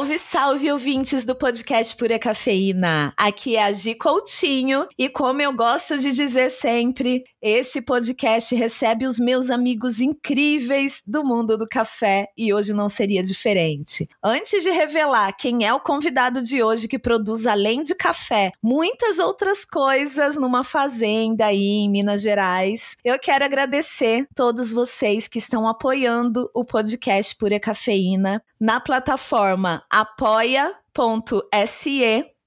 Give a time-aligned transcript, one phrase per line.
[0.00, 3.12] Salve, salve, ouvintes do podcast Pura Cafeína.
[3.18, 9.04] Aqui é a Gi Coutinho e como eu gosto de dizer sempre, esse podcast recebe
[9.04, 14.08] os meus amigos incríveis do mundo do café e hoje não seria diferente.
[14.24, 19.18] Antes de revelar quem é o convidado de hoje que produz além de café, muitas
[19.18, 25.68] outras coisas numa fazenda aí em Minas Gerais, eu quero agradecer todos vocês que estão
[25.68, 30.80] apoiando o podcast Pura Cafeína na plataforma apoia.se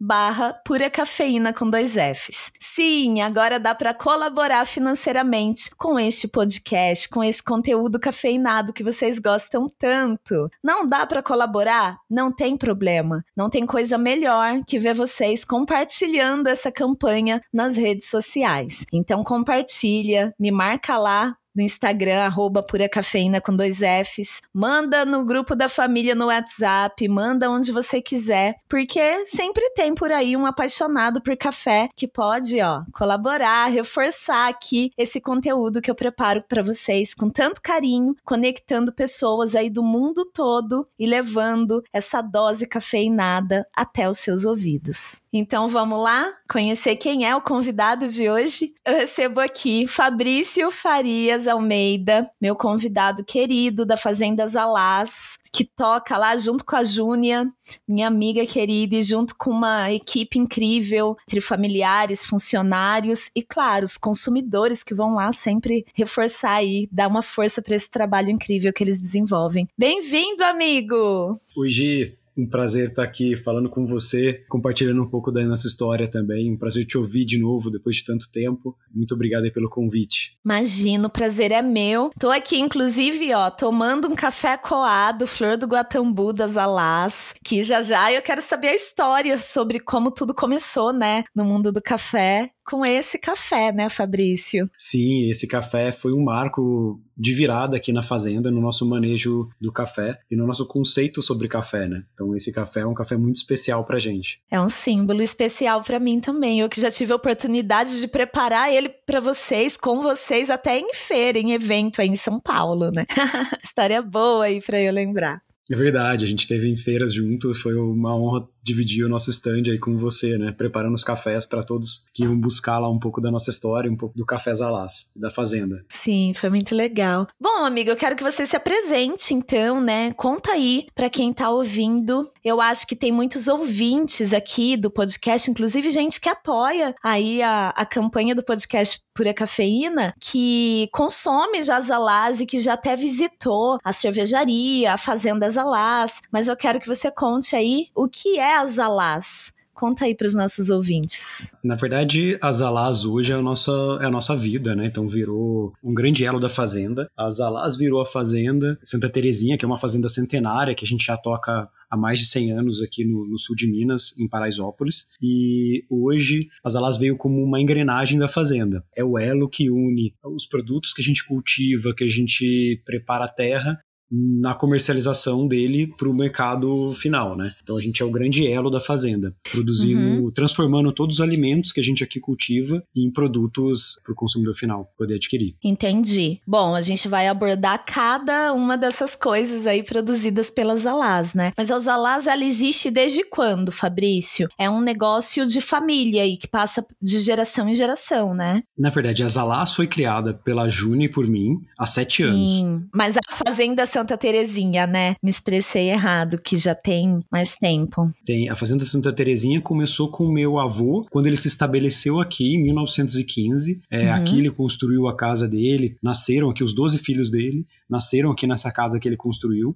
[0.06, 2.52] barra pura cafeína com dois Fs.
[2.60, 9.18] Sim, agora dá para colaborar financeiramente com este podcast, com esse conteúdo cafeinado que vocês
[9.18, 10.50] gostam tanto.
[10.62, 12.00] Não dá para colaborar?
[12.10, 13.24] Não tem problema.
[13.36, 18.86] Não tem coisa melhor que ver vocês compartilhando essa campanha nas redes sociais.
[18.92, 24.42] Então compartilha, me marca lá no Instagram, arroba Pura Cafeína com dois Fs.
[24.54, 30.12] Manda no grupo da família no WhatsApp, manda onde você quiser, porque sempre tem por
[30.12, 35.96] aí um apaixonado por café que pode, ó, colaborar, reforçar aqui esse conteúdo que eu
[35.96, 42.22] preparo para vocês com tanto carinho, conectando pessoas aí do mundo todo e levando essa
[42.22, 45.23] dose cafeinada até os seus ouvidos.
[45.36, 48.76] Então vamos lá conhecer quem é o convidado de hoje?
[48.86, 56.38] Eu recebo aqui Fabrício Farias Almeida, meu convidado querido da Fazenda Alás, que toca lá
[56.38, 57.48] junto com a Júnia,
[57.88, 63.98] minha amiga querida, e junto com uma equipe incrível entre familiares, funcionários e, claro, os
[63.98, 68.84] consumidores que vão lá sempre reforçar e dar uma força para esse trabalho incrível que
[68.84, 69.68] eles desenvolvem.
[69.76, 71.34] Bem-vindo, amigo!
[71.58, 76.08] Oi, Gi um prazer estar aqui falando com você, compartilhando um pouco da nossa história
[76.08, 76.52] também.
[76.52, 78.76] Um prazer te ouvir de novo depois de tanto tempo.
[78.94, 80.38] Muito obrigado pelo convite.
[80.44, 82.12] Imagino, o prazer é meu.
[82.20, 87.82] Tô aqui, inclusive, ó, tomando um café coado, flor do Guatambu das Alás, que já
[87.84, 92.53] já eu quero saber a história sobre como tudo começou, né, no mundo do café
[92.66, 94.70] com esse café, né, Fabrício?
[94.78, 99.72] Sim, esse café foi um marco de virada aqui na fazenda, no nosso manejo do
[99.72, 102.04] café e no nosso conceito sobre café, né?
[102.14, 104.40] Então esse café é um café muito especial pra gente.
[104.50, 106.60] É um símbolo especial para mim também.
[106.60, 110.94] Eu que já tive a oportunidade de preparar ele para vocês, com vocês até em
[110.94, 113.06] feira, em evento aí em São Paulo, né?
[113.64, 115.42] História boa aí para eu lembrar.
[115.72, 119.64] É verdade, a gente teve em feiras juntos, foi uma honra dividir o nosso stand
[119.70, 120.52] aí com você, né?
[120.52, 123.98] Preparando os cafés para todos que iam buscar lá um pouco da nossa história, um
[123.98, 125.84] pouco do Café Zalás, da Fazenda.
[125.90, 127.28] Sim, foi muito legal.
[127.40, 130.14] Bom, amigo, eu quero que você se apresente então, né?
[130.14, 132.30] Conta aí para quem tá ouvindo.
[132.44, 137.70] Eu acho que tem muitos ouvintes aqui do podcast, inclusive gente que apoia aí a,
[137.70, 143.78] a campanha do podcast Pura Cafeína, que consome já Zalás e que já até visitou
[143.84, 146.22] a cervejaria, a Fazenda Zalás.
[146.32, 149.54] Mas eu quero que você conte aí o que é as Alás?
[149.74, 151.52] Conta aí para os nossos ouvintes.
[151.64, 153.72] Na verdade, as Alás hoje é a, nossa,
[154.02, 154.86] é a nossa vida, né?
[154.86, 157.10] Então virou um grande elo da fazenda.
[157.18, 161.06] As Alás virou a fazenda Santa Terezinha, que é uma fazenda centenária que a gente
[161.06, 165.10] já toca há mais de 100 anos aqui no, no, sul de Minas, em Paraisópolis.
[165.20, 168.86] E hoje as Alás veio como uma engrenagem da fazenda.
[168.96, 173.26] É o elo que une os produtos que a gente cultiva, que a gente prepara
[173.26, 173.80] a terra
[174.12, 177.52] na comercialização dele para o mercado final, né?
[177.64, 180.32] Então a gente é o grande elo da fazenda, produzindo, uhum.
[180.32, 184.92] transformando todos os alimentos que a gente aqui cultiva em produtos para o consumidor final
[184.98, 185.56] poder adquirir.
[185.64, 186.40] Entendi.
[186.46, 191.54] Bom, a gente vai abordar cada uma dessas coisas aí produzidas pelas Alás, né?
[191.58, 194.48] Mas a Alás ela existe desde quando, Fabrício?
[194.58, 198.64] É um negócio de família e que passa de geração em geração, né?
[198.78, 202.52] Na verdade, a Alás foi criada pela Juni e por mim há sete Sim, anos.
[202.52, 205.16] Sim, mas a fazenda Santa Terezinha, né?
[205.24, 208.12] Me expressei errado, que já tem mais tempo.
[208.26, 208.50] Tem.
[208.50, 213.82] A Fazenda Santa Terezinha começou com meu avô, quando ele se estabeleceu aqui em 1915.
[213.90, 214.14] É, uhum.
[214.14, 218.70] Aqui ele construiu a casa dele, nasceram aqui os 12 filhos dele, nasceram aqui nessa
[218.74, 219.74] casa que ele construiu.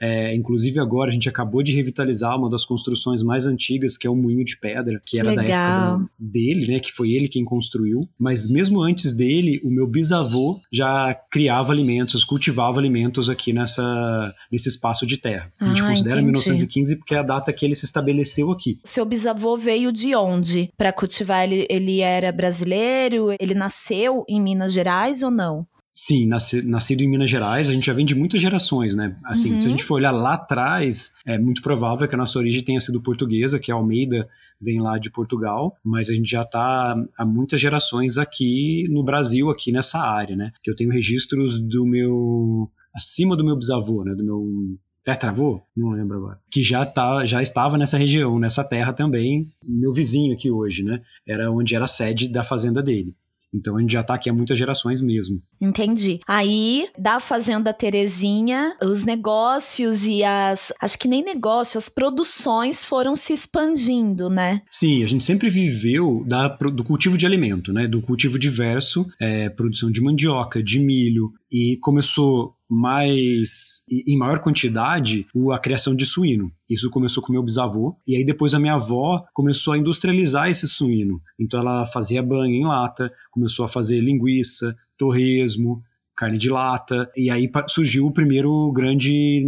[0.00, 4.10] É, inclusive agora a gente acabou de revitalizar uma das construções mais antigas, que é
[4.10, 5.44] o Moinho de Pedra, que era Legal.
[5.46, 6.80] da época dele, né?
[6.80, 8.08] Que foi ele quem construiu.
[8.18, 14.68] Mas mesmo antes dele, o meu bisavô já criava alimentos, cultivava alimentos aqui nessa, nesse
[14.68, 15.50] espaço de terra.
[15.60, 16.32] A gente ah, considera entendi.
[16.32, 18.78] 1915 porque é a data que ele se estabeleceu aqui.
[18.84, 21.44] Seu bisavô veio de onde para cultivar?
[21.44, 23.34] Ele, ele era brasileiro?
[23.38, 25.66] Ele nasceu em Minas Gerais ou não?
[25.98, 29.16] Sim, nasci, nascido em Minas Gerais, a gente já vem de muitas gerações, né?
[29.24, 29.60] Assim, uhum.
[29.62, 29.78] se a uhum.
[29.78, 33.58] gente for olhar lá atrás, é muito provável que a nossa origem tenha sido portuguesa,
[33.58, 34.28] que a Almeida
[34.60, 39.48] vem lá de Portugal, mas a gente já está há muitas gerações aqui no Brasil,
[39.48, 40.52] aqui nessa área, né?
[40.62, 44.14] Que eu tenho registros do meu acima do meu bisavô, né?
[44.14, 45.62] Do meu Tetravô?
[45.74, 46.38] Não lembro agora.
[46.50, 51.00] Que já, tá, já estava nessa região, nessa terra também, meu vizinho aqui hoje, né?
[51.26, 53.14] Era onde era a sede da fazenda dele.
[53.56, 55.40] Então a gente já está aqui há muitas gerações mesmo.
[55.60, 56.20] Entendi.
[56.26, 60.72] Aí, da Fazenda Terezinha, os negócios e as.
[60.80, 64.62] Acho que nem negócio, as produções foram se expandindo, né?
[64.70, 67.86] Sim, a gente sempre viveu da, do cultivo de alimento, né?
[67.86, 75.26] Do cultivo diverso, é, produção de mandioca, de milho, e começou mais em maior quantidade
[75.52, 76.50] a criação de suíno.
[76.68, 80.66] Isso começou com meu bisavô e aí depois a minha avó começou a industrializar esse
[80.66, 81.20] suíno.
[81.38, 85.82] Então ela fazia banho em lata, começou a fazer linguiça, torresmo,
[86.16, 89.44] carne de lata, e aí surgiu o primeiro grande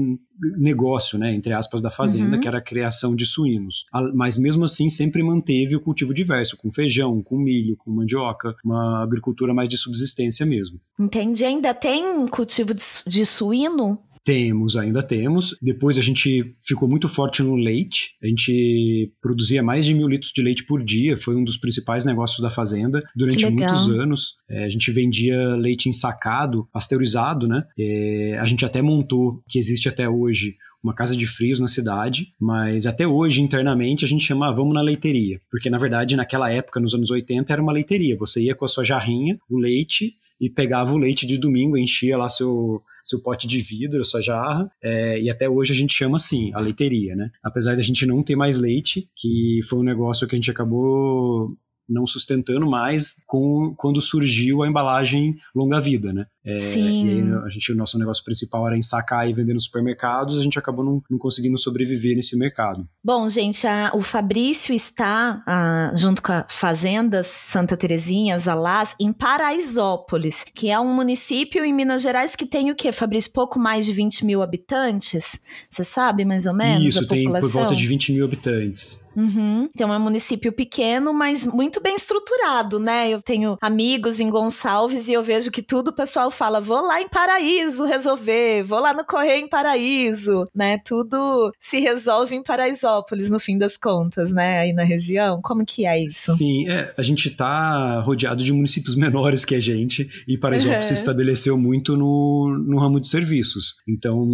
[0.56, 2.41] negócio, né, entre aspas, da fazenda, uhum.
[2.41, 3.87] que era a criação de suínos.
[4.15, 9.03] Mas mesmo assim sempre manteve o cultivo diverso, com feijão, com milho, com mandioca, uma
[9.03, 10.79] agricultura mais de subsistência mesmo.
[10.99, 11.44] Entendi.
[11.44, 13.99] Ainda tem cultivo de suíno?
[14.28, 15.56] Temos, ainda temos.
[15.62, 18.10] Depois a gente ficou muito forte no leite.
[18.22, 21.16] A gente produzia mais de mil litros de leite por dia.
[21.16, 24.34] Foi um dos principais negócios da fazenda durante muitos anos.
[24.46, 27.64] É, a gente vendia leite ensacado, pasteurizado, né?
[27.78, 32.26] É, a gente até montou, que existe até hoje, uma casa de frios na cidade,
[32.38, 35.40] mas até hoje, internamente, a gente chama ah, vamos na leiteria.
[35.50, 38.14] Porque, na verdade, naquela época, nos anos 80, era uma leiteria.
[38.19, 42.16] Você ia com a sua jarrinha, o leite, e pegava o leite de domingo, enchia
[42.16, 46.16] lá seu, seu pote de vidro, sua jarra, é, e até hoje a gente chama
[46.16, 47.31] assim, a leiteria, né?
[47.43, 51.56] Apesar da gente não ter mais leite, que foi um negócio que a gente acabou
[51.88, 56.26] não sustentando mais com, quando surgiu a embalagem longa-vida, né?
[56.44, 57.06] É, Sim.
[57.06, 60.58] E a gente, o nosso negócio principal era ensacar e vender nos supermercados, a gente
[60.58, 62.88] acabou não, não conseguindo sobreviver nesse mercado.
[63.05, 69.12] Bom, gente, a, o Fabrício está, a, junto com a Fazenda Santa Terezinha, Zalás, em
[69.12, 73.32] Paraisópolis, que é um município em Minas Gerais que tem o quê, Fabrício?
[73.32, 75.43] Pouco mais de 20 mil habitantes?
[75.69, 76.87] Você sabe mais ou menos?
[76.87, 77.50] Isso, tem população?
[77.50, 79.00] por volta de 20 mil habitantes.
[79.19, 79.69] Uhum.
[79.75, 83.11] Então é um município pequeno, mas muito bem estruturado, né?
[83.11, 87.00] Eu tenho amigos em Gonçalves e eu vejo que tudo o pessoal fala: vou lá
[87.00, 90.78] em Paraíso resolver, vou lá no Correio em Paraíso, né?
[90.84, 94.60] Tudo se resolve em Paraisópolis, no fim das contas, né?
[94.60, 95.40] Aí na região.
[95.42, 96.32] Como que é isso?
[96.32, 100.94] Sim, é, a gente tá rodeado de municípios menores que a gente e Paraisópolis uhum.
[100.94, 103.76] se estabeleceu muito no, no ramo de serviços.
[103.86, 104.26] Então,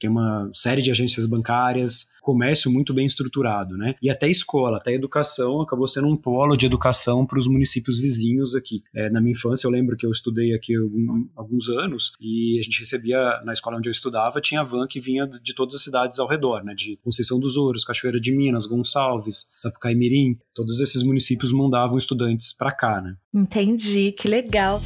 [0.00, 3.94] tem uma série de agências bancárias, comércio muito bem estruturado, né?
[4.02, 8.56] E até escola, até educação acabou sendo um polo de educação para os municípios vizinhos
[8.56, 8.82] aqui.
[8.92, 12.62] É, na minha infância, eu lembro que eu estudei aqui algum, alguns anos e a
[12.64, 16.18] gente recebia, na escola onde eu estudava, tinha van que vinha de todas as cidades
[16.18, 16.74] ao redor, né?
[16.74, 20.36] De Conceição dos Ouros, Cachoeira de Minas, Gonçalves, Sapucaí Mirim.
[20.52, 23.14] Todos esses municípios mandavam estudantes para cá, né?
[23.32, 24.80] Entendi, que legal.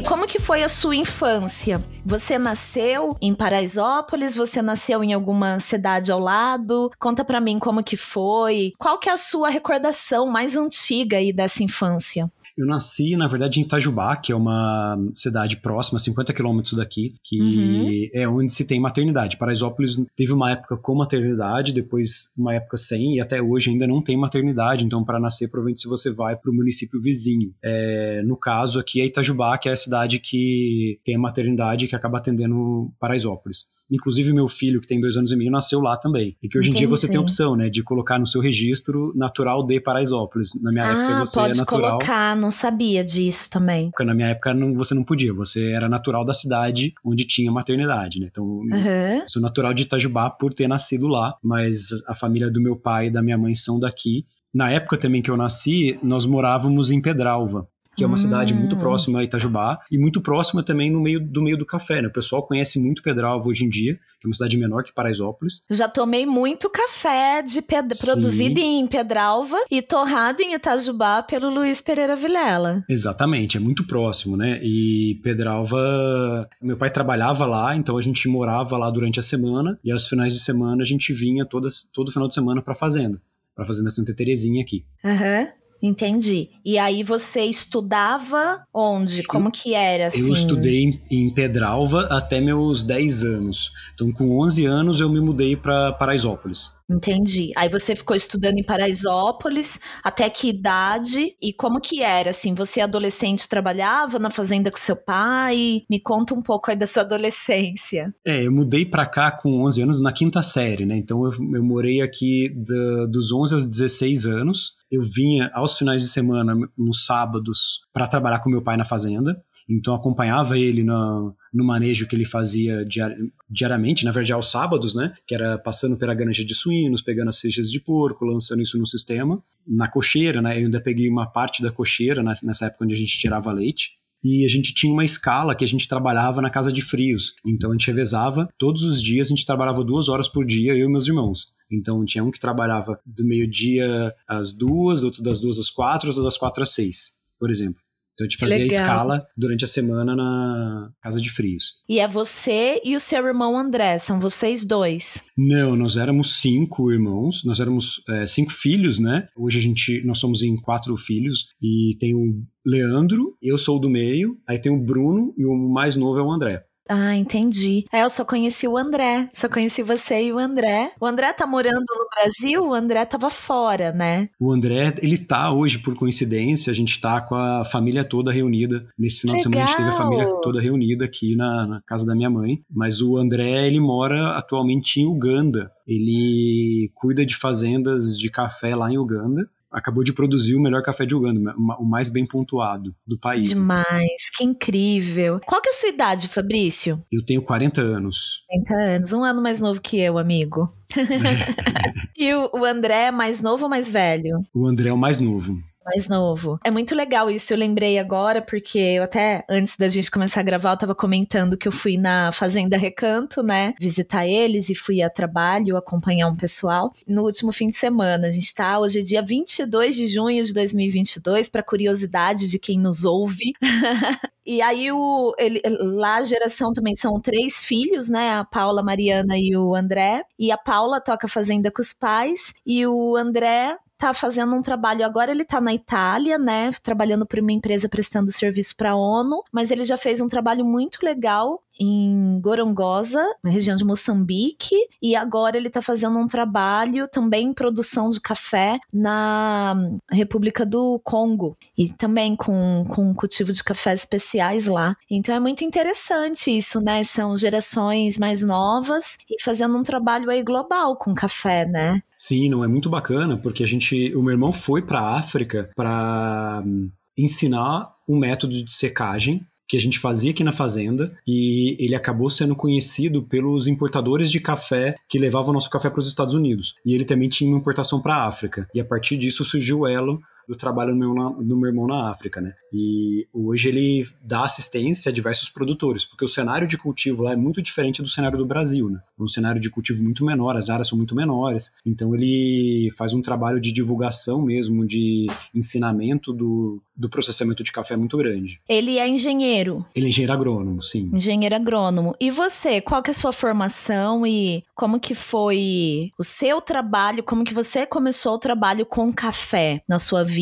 [0.00, 1.78] E como que foi a sua infância?
[2.06, 4.34] Você nasceu em Paraisópolis?
[4.34, 6.90] Você nasceu em alguma cidade ao lado?
[6.98, 8.72] Conta para mim como que foi.
[8.78, 12.32] Qual que é a sua recordação mais antiga aí dessa infância?
[12.60, 17.40] Eu nasci, na verdade, em Itajubá, que é uma cidade próxima, 50 quilômetros daqui, que
[17.40, 18.08] uhum.
[18.12, 19.38] é onde se tem maternidade.
[19.38, 24.02] Paraisópolis teve uma época com maternidade, depois uma época sem, e até hoje ainda não
[24.02, 24.84] tem maternidade.
[24.84, 27.54] Então, para nascer, provavelmente se você vai para o município vizinho.
[27.64, 31.96] É, no caso aqui é Itajubá, que é a cidade que tem a maternidade que
[31.96, 33.64] acaba atendendo Paraisópolis.
[33.90, 36.36] Inclusive, meu filho, que tem dois anos e meio, nasceu lá também.
[36.42, 36.84] E que hoje Entendi.
[36.84, 40.50] em dia você tem a opção, né, de colocar no seu registro natural de Paraisópolis.
[40.62, 41.90] Na minha ah, época você pode é natural.
[41.98, 43.90] colocar, não sabia disso também.
[43.90, 47.50] Porque na minha época não, você não podia, você era natural da cidade onde tinha
[47.50, 48.28] maternidade, né?
[48.30, 49.22] Então, uhum.
[49.26, 53.10] sou natural de Itajubá por ter nascido lá, mas a família do meu pai e
[53.10, 54.24] da minha mãe são daqui.
[54.52, 58.16] Na época também que eu nasci, nós morávamos em Pedralva que é uma hum.
[58.16, 58.78] cidade muito hum.
[58.78, 62.08] próxima a Itajubá e muito próxima também no meio do meio do café, né?
[62.08, 65.64] O pessoal conhece muito Pedralva hoje em dia, que é uma cidade menor que Paraisópolis.
[65.70, 67.96] Já tomei muito café de ped...
[67.98, 72.84] produzido em Pedralva e torrado em Itajubá pelo Luiz Pereira Vilela.
[72.88, 74.60] Exatamente, é muito próximo, né?
[74.62, 79.90] E Pedralva, meu pai trabalhava lá, então a gente morava lá durante a semana e
[79.90, 83.20] aos finais de semana a gente vinha todas, todo final de semana para fazenda,
[83.54, 84.84] para fazenda Santa Terezinha aqui.
[85.04, 85.40] Aham.
[85.40, 85.59] Uhum.
[85.82, 86.50] Entendi.
[86.64, 89.22] E aí você estudava onde?
[89.22, 90.28] Como que era assim?
[90.28, 93.72] Eu estudei em Pedralva até meus 10 anos.
[93.94, 96.74] Então com 11 anos eu me mudei para Paraisópolis.
[96.90, 97.52] Entendi.
[97.56, 101.36] Aí você ficou estudando em Paraisópolis, até que idade?
[101.40, 105.82] E como que era, assim, você adolescente trabalhava na fazenda com seu pai?
[105.88, 108.12] Me conta um pouco aí da sua adolescência.
[108.26, 110.96] É, eu mudei para cá com 11 anos na quinta série, né?
[110.96, 114.72] Então eu, eu morei aqui da, dos 11 aos 16 anos.
[114.90, 119.40] Eu vinha aos finais de semana, nos sábados, para trabalhar com meu pai na fazenda.
[119.70, 123.14] Então acompanhava ele no, no manejo que ele fazia diar,
[123.48, 125.14] diariamente, na verdade aos sábados, né?
[125.26, 128.86] Que era passando pela granja de suínos, pegando as seixas de porco, lançando isso no
[128.86, 129.40] sistema.
[129.66, 130.58] Na cocheira, né?
[130.58, 134.44] Eu ainda peguei uma parte da cocheira nessa época onde a gente tirava leite e
[134.44, 137.34] a gente tinha uma escala que a gente trabalhava na casa de frios.
[137.46, 140.88] Então a gente revezava, todos os dias a gente trabalhava duas horas por dia, eu
[140.88, 141.48] e meus irmãos.
[141.70, 146.22] Então tinha um que trabalhava do meio-dia às duas, outro das duas às quatro, outro
[146.22, 147.80] das quatro às seis, por exemplo.
[148.20, 151.76] Então a gente fazia a escala durante a semana na Casa de Frios.
[151.88, 155.30] E é você e o seu irmão André, são vocês dois?
[155.34, 159.26] Não, nós éramos cinco irmãos, nós éramos é, cinco filhos, né?
[159.34, 163.80] Hoje a gente, nós somos em quatro filhos e tem o Leandro, eu sou o
[163.80, 166.62] do meio, aí tem o Bruno e o mais novo é o André.
[166.92, 167.84] Ah, entendi.
[167.92, 169.28] É, eu só conheci o André.
[169.32, 170.90] Só conheci você e o André.
[171.00, 174.28] O André tá morando no Brasil, o André tava fora, né?
[174.40, 178.88] O André, ele tá hoje, por coincidência, a gente tá com a família toda reunida.
[178.98, 179.38] Nesse final Legal.
[179.38, 182.28] de semana a gente teve a família toda reunida aqui na, na casa da minha
[182.28, 182.60] mãe.
[182.68, 185.70] Mas o André, ele mora atualmente em Uganda.
[185.86, 191.06] Ele cuida de fazendas de café lá em Uganda acabou de produzir o melhor café
[191.06, 193.48] de Uganda, o mais bem pontuado do país.
[193.48, 195.40] Demais, que incrível.
[195.46, 197.02] Qual que é a sua idade, Fabrício?
[197.10, 198.44] Eu tenho 40 anos.
[198.48, 200.66] 40 anos, um ano mais novo que eu, amigo.
[202.16, 204.40] e o, o André é mais novo ou mais velho?
[204.54, 205.56] O André é o mais novo
[205.90, 206.58] mais novo.
[206.64, 210.44] É muito legal isso, eu lembrei agora, porque eu até, antes da gente começar a
[210.44, 215.02] gravar, eu tava comentando que eu fui na Fazenda Recanto, né, visitar eles e fui
[215.02, 218.28] a trabalho acompanhar um pessoal no último fim de semana.
[218.28, 222.78] A gente tá, hoje é dia 22 de junho de 2022, para curiosidade de quem
[222.78, 223.52] nos ouve.
[224.46, 228.32] E aí o ele, lá a geração também são três filhos, né?
[228.32, 230.24] A Paula, a Mariana e o André.
[230.36, 235.04] E a Paula toca fazenda com os pais e o André tá fazendo um trabalho
[235.04, 239.42] agora, ele tá na Itália, né, trabalhando para uma empresa prestando serviço para a ONU,
[239.52, 245.16] mas ele já fez um trabalho muito legal em Gorongosa, na região de Moçambique, e
[245.16, 249.74] agora ele está fazendo um trabalho também em produção de café na
[250.10, 254.94] República do Congo, e também com, com cultivo de cafés especiais lá.
[255.10, 257.02] Então é muito interessante isso, né?
[257.02, 262.02] São gerações mais novas e fazendo um trabalho aí global com café, né?
[262.20, 265.70] Sim, não é muito bacana, porque a gente, o meu irmão foi para a África
[265.74, 271.76] para hum, ensinar um método de secagem que a gente fazia aqui na fazenda e
[271.78, 276.34] ele acabou sendo conhecido pelos importadores de café que levavam nosso café para os Estados
[276.34, 276.74] Unidos.
[276.84, 278.68] E ele também tinha uma importação para a África.
[278.74, 280.20] E a partir disso surgiu o elo
[280.50, 282.54] do trabalho do meu, do meu irmão na África, né?
[282.72, 287.36] E hoje ele dá assistência a diversos produtores, porque o cenário de cultivo lá é
[287.36, 288.98] muito diferente do cenário do Brasil, né?
[289.16, 293.14] É um cenário de cultivo muito menor, as áreas são muito menores, então ele faz
[293.14, 298.60] um trabalho de divulgação mesmo, de ensinamento do, do processamento de café muito grande.
[298.68, 299.86] Ele é engenheiro?
[299.94, 301.12] Ele é engenheiro agrônomo, sim.
[301.14, 302.16] Engenheiro agrônomo.
[302.18, 307.22] E você, qual que é a sua formação e como que foi o seu trabalho,
[307.22, 310.39] como que você começou o trabalho com café na sua vida?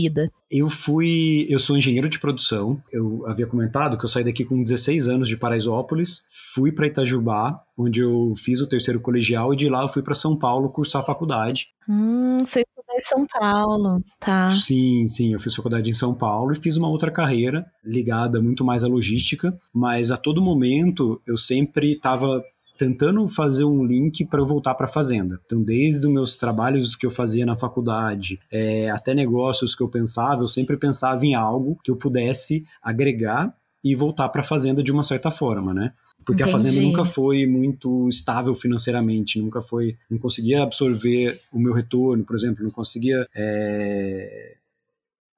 [0.51, 2.83] Eu fui, eu sou engenheiro de produção.
[2.93, 6.23] Eu havia comentado que eu saí daqui com 16 anos de Paraisópolis,
[6.55, 10.15] fui para Itajubá, onde eu fiz o terceiro colegial e de lá eu fui para
[10.15, 11.69] São Paulo cursar a faculdade.
[11.89, 14.49] Hum, você estudou em São Paulo, tá?
[14.49, 18.65] Sim, sim, eu fiz faculdade em São Paulo e fiz uma outra carreira ligada muito
[18.65, 22.43] mais à logística, mas a todo momento eu sempre estava
[22.79, 25.41] tentando fazer um link para eu voltar para a fazenda.
[25.45, 29.89] Então, desde os meus trabalhos que eu fazia na faculdade, é, até negócios que eu
[29.89, 34.83] pensava, eu sempre pensava em algo que eu pudesse agregar e voltar para a fazenda
[34.83, 35.93] de uma certa forma, né?
[36.25, 36.57] Porque Entendi.
[36.57, 42.25] a fazenda nunca foi muito estável financeiramente, nunca foi, não conseguia absorver o meu retorno,
[42.25, 44.57] por exemplo, não conseguia é,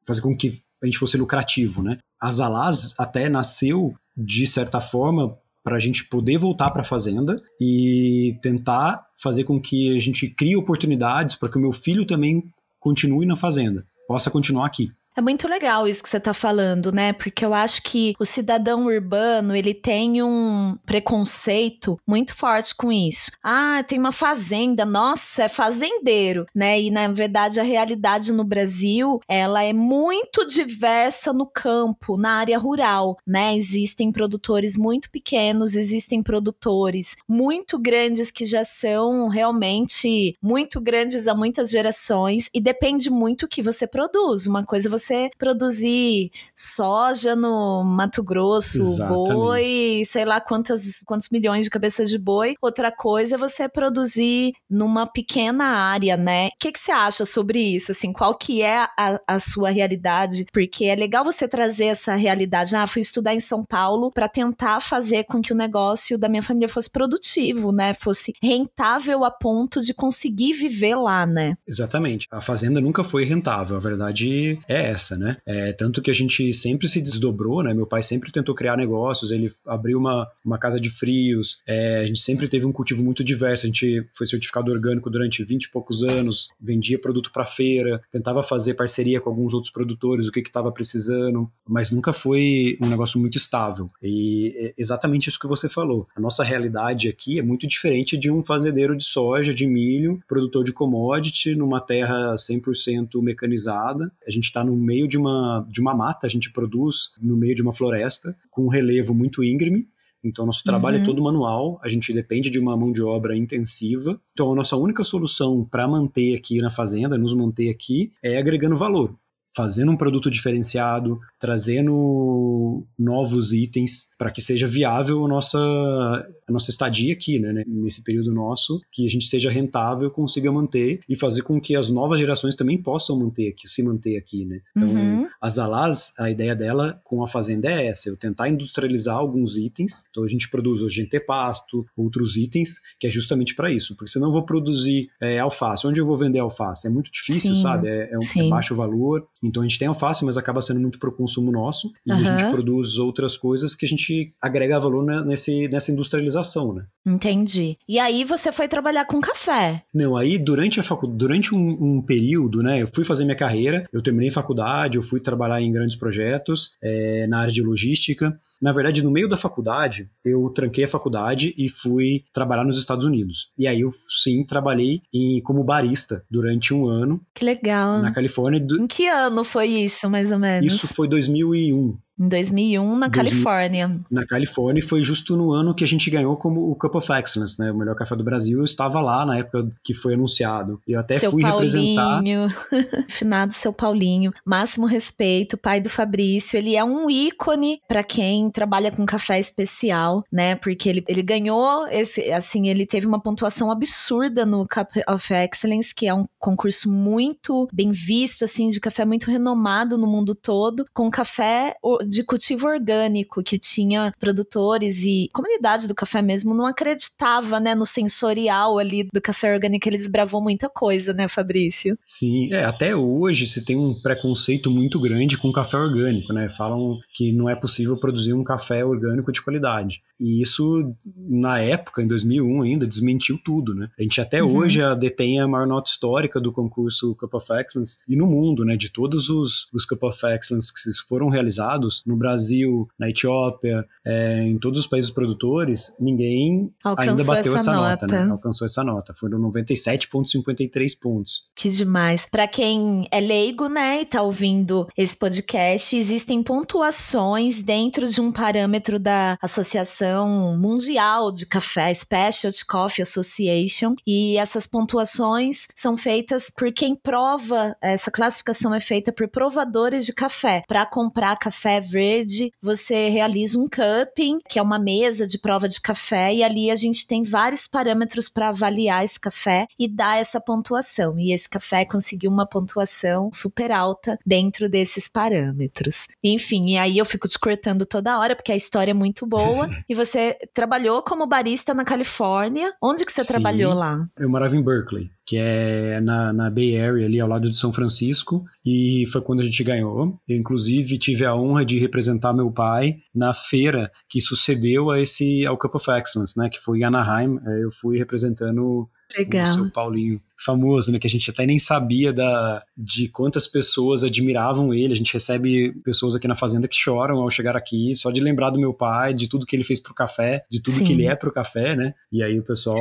[0.04, 1.99] fazer com que a gente fosse lucrativo, né?
[2.20, 7.40] A Zalaz até nasceu de certa forma para a gente poder voltar para a fazenda
[7.61, 12.45] e tentar fazer com que a gente crie oportunidades para que o meu filho também
[12.79, 14.90] continue na fazenda, possa continuar aqui.
[15.17, 17.12] É muito legal isso que você está falando, né?
[17.12, 23.33] Porque eu acho que o cidadão urbano, ele tem um preconceito muito forte com isso.
[23.43, 26.81] Ah, tem uma fazenda, nossa, é fazendeiro, né?
[26.81, 32.59] E na verdade a realidade no Brasil, ela é muito diversa no campo, na área
[32.59, 33.57] rural, né?
[33.57, 41.35] Existem produtores muito pequenos, existem produtores muito grandes que já são realmente muito grandes há
[41.35, 44.47] muitas gerações e depende muito o que você produz.
[44.47, 49.33] Uma coisa é você produzir soja no Mato Grosso, Exatamente.
[49.33, 52.54] boi, sei lá quantas, quantos milhões de cabeças de boi.
[52.61, 56.49] Outra coisa é você produzir numa pequena área, né?
[56.49, 57.92] O que, que você acha sobre isso?
[57.92, 60.47] Assim, qual que é a, a sua realidade?
[60.52, 62.76] Porque é legal você trazer essa realidade.
[62.76, 66.42] Ah, fui estudar em São Paulo para tentar fazer com que o negócio da minha
[66.42, 67.95] família fosse produtivo, né?
[67.95, 71.57] Fosse rentável a ponto de conseguir viver lá, né?
[71.66, 72.26] Exatamente.
[72.30, 75.37] A fazenda nunca foi rentável, a verdade é essa, né?
[75.47, 77.73] É, tanto que a gente sempre se desdobrou, né?
[77.75, 82.06] Meu pai sempre tentou criar negócios, ele abriu uma, uma casa de frios, é, a
[82.06, 85.70] gente sempre teve um cultivo muito diverso, a gente foi certificado orgânico durante 20 e
[85.70, 90.40] poucos anos, vendia produto para feira, tentava fazer parceria com alguns outros produtores, o que
[90.40, 93.90] estava precisando, mas nunca foi um negócio muito estável.
[94.02, 96.06] E é exatamente isso que você falou.
[96.16, 100.64] A nossa realidade aqui é muito diferente de um fazendeiro de soja, de milho, produtor
[100.64, 104.11] de commodity, numa terra 100% mecanizada.
[104.26, 107.55] A gente está no meio de uma, de uma mata, a gente produz no meio
[107.55, 109.87] de uma floresta, com um relevo muito íngreme.
[110.23, 111.03] Então, nosso trabalho Uhum.
[111.03, 114.21] é todo manual, a gente depende de uma mão de obra intensiva.
[114.33, 118.77] Então, a nossa única solução para manter aqui na fazenda, nos manter aqui, é agregando
[118.77, 119.15] valor.
[119.57, 126.70] Fazendo um produto diferenciado, trazendo novos itens para que seja viável a nossa, a nossa
[126.70, 131.42] estadia aqui, né, nesse período nosso, que a gente seja rentável, consiga manter e fazer
[131.42, 134.61] com que as novas gerações também possam manter aqui, se manter aqui, né.
[134.76, 135.26] Então, Uhum.
[135.40, 140.04] a Zalaz, a ideia dela com a fazenda é essa, eu tentar industrializar alguns itens.
[140.11, 143.94] Então a gente produz hoje antepasto, outros itens, que é justamente para isso.
[143.97, 145.87] Porque senão eu vou produzir é, alface.
[145.87, 146.87] Onde eu vou vender alface?
[146.87, 147.88] É muito difícil, Sim, sabe?
[147.88, 149.26] É, é um, é baixo valor.
[149.42, 151.93] Então a gente tem alface, mas acaba sendo muito para o consumo nosso.
[152.05, 152.39] E a Aham.
[152.39, 156.85] gente produz outras coisas que a gente agrega valor nesse, nessa industrialização, né?
[157.07, 157.79] Entendi.
[157.89, 159.83] E aí você foi trabalhar com café.
[159.95, 161.07] Não, aí durante a facu...
[161.07, 165.21] durante um, um período, né, eu fui fazer minha carreira, eu terminei faculdade, eu fui
[165.21, 168.39] trabalhar em grandes projetos é, na área de logística.
[168.61, 173.05] Na verdade, no meio da faculdade, eu tranquei a faculdade e fui trabalhar nos Estados
[173.05, 173.51] Unidos.
[173.57, 173.90] E aí eu
[174.23, 178.03] sim trabalhei em, como barista durante um ano Que legal.
[178.03, 178.61] na Califórnia.
[178.79, 180.73] Em que ano foi isso, mais ou menos?
[180.73, 181.96] Isso foi 2001.
[182.20, 183.11] Em 2001, na 2000.
[183.11, 184.00] Califórnia.
[184.11, 187.11] na Califórnia e foi justo no ano que a gente ganhou como o Cup of
[187.11, 187.72] Excellence, né?
[187.72, 188.59] O melhor café do Brasil.
[188.59, 190.78] Eu estava lá na época que foi anunciado.
[190.87, 192.16] Eu até seu fui representar.
[192.16, 192.48] Paulinho,
[193.09, 198.92] finado seu Paulinho, máximo respeito, pai do Fabrício, ele é um ícone para quem trabalha
[198.92, 200.56] com café especial, né?
[200.56, 205.94] Porque ele, ele ganhou esse, assim, ele teve uma pontuação absurda no Cup of Excellence,
[205.94, 210.85] que é um concurso muito bem visto, assim, de café muito renomado no mundo todo,
[210.92, 211.76] com café
[212.11, 217.87] de cultivo orgânico, que tinha produtores e comunidade do café mesmo não acreditava, né, no
[217.87, 221.96] sensorial ali do café orgânico, ele desbravou muita coisa, né, Fabrício?
[222.05, 226.49] Sim, é, até hoje se tem um preconceito muito grande com café orgânico, né?
[226.49, 230.03] Falam que não é possível produzir um café orgânico de qualidade.
[230.18, 233.88] E isso, na época, em 2001 ainda, desmentiu tudo, né?
[233.99, 234.59] A gente até Uhum.
[234.59, 238.64] hoje a detém a maior nota histórica do concurso Cup of Excellence e no mundo,
[238.64, 238.77] né?
[238.77, 244.43] De todos os, os Cup of Excellence que foram realizados no Brasil, na Etiópia, é,
[244.43, 248.21] em todos os países produtores, ninguém Alcançou ainda bateu essa essa, nota, né?
[248.21, 248.33] nota.
[248.33, 249.15] Alcançou essa nota.
[249.15, 251.45] Foram 97,53 pontos.
[251.55, 252.27] Que demais.
[252.31, 258.33] Pra quem é leigo, né, e tá ouvindo esse podcast, existem pontuações dentro de um
[258.33, 266.73] parâmetro da Associação Mundial de Café, Specialty Coffee Association, e essas pontuações são feitas por
[266.73, 270.63] quem prova, essa classificação é feita por provadores de café.
[270.67, 275.81] Para comprar café verde, você realiza um cupping, que é uma mesa de prova de
[275.81, 280.40] café, e ali a gente tem vários parâmetros para avaliar esse café e dar essa
[280.40, 281.18] pontuação.
[281.18, 286.07] E esse café conseguiu uma pontuação super alta dentro desses parâmetros.
[286.22, 289.68] Enfim, e aí eu fico te cortando toda hora, porque a história é muito boa.
[289.88, 292.72] e você trabalhou como barista na Califórnia.
[292.83, 293.33] Onde que você Sim.
[293.33, 294.07] trabalhou lá?
[294.18, 297.73] Eu morava em Berkeley, que é na, na Bay Area, ali ao lado de São
[297.73, 300.19] Francisco, e foi quando a gente ganhou.
[300.27, 305.47] Eu, inclusive, tive a honra de representar meu pai na feira que sucedeu a esse
[305.47, 306.49] ao Cup of Excellence, né?
[306.49, 307.38] Que foi em Anaheim.
[307.47, 309.53] Eh, Eu fui representando o Legal.
[309.53, 310.99] seu Paulinho famoso, né?
[310.99, 314.92] Que a gente até nem sabia da, de quantas pessoas admiravam ele.
[314.94, 318.49] A gente recebe pessoas aqui na fazenda que choram ao chegar aqui, só de lembrar
[318.51, 320.85] do meu pai, de tudo que ele fez pro café, de tudo Sim.
[320.85, 321.92] que ele é pro café, né?
[322.11, 322.81] E aí o pessoal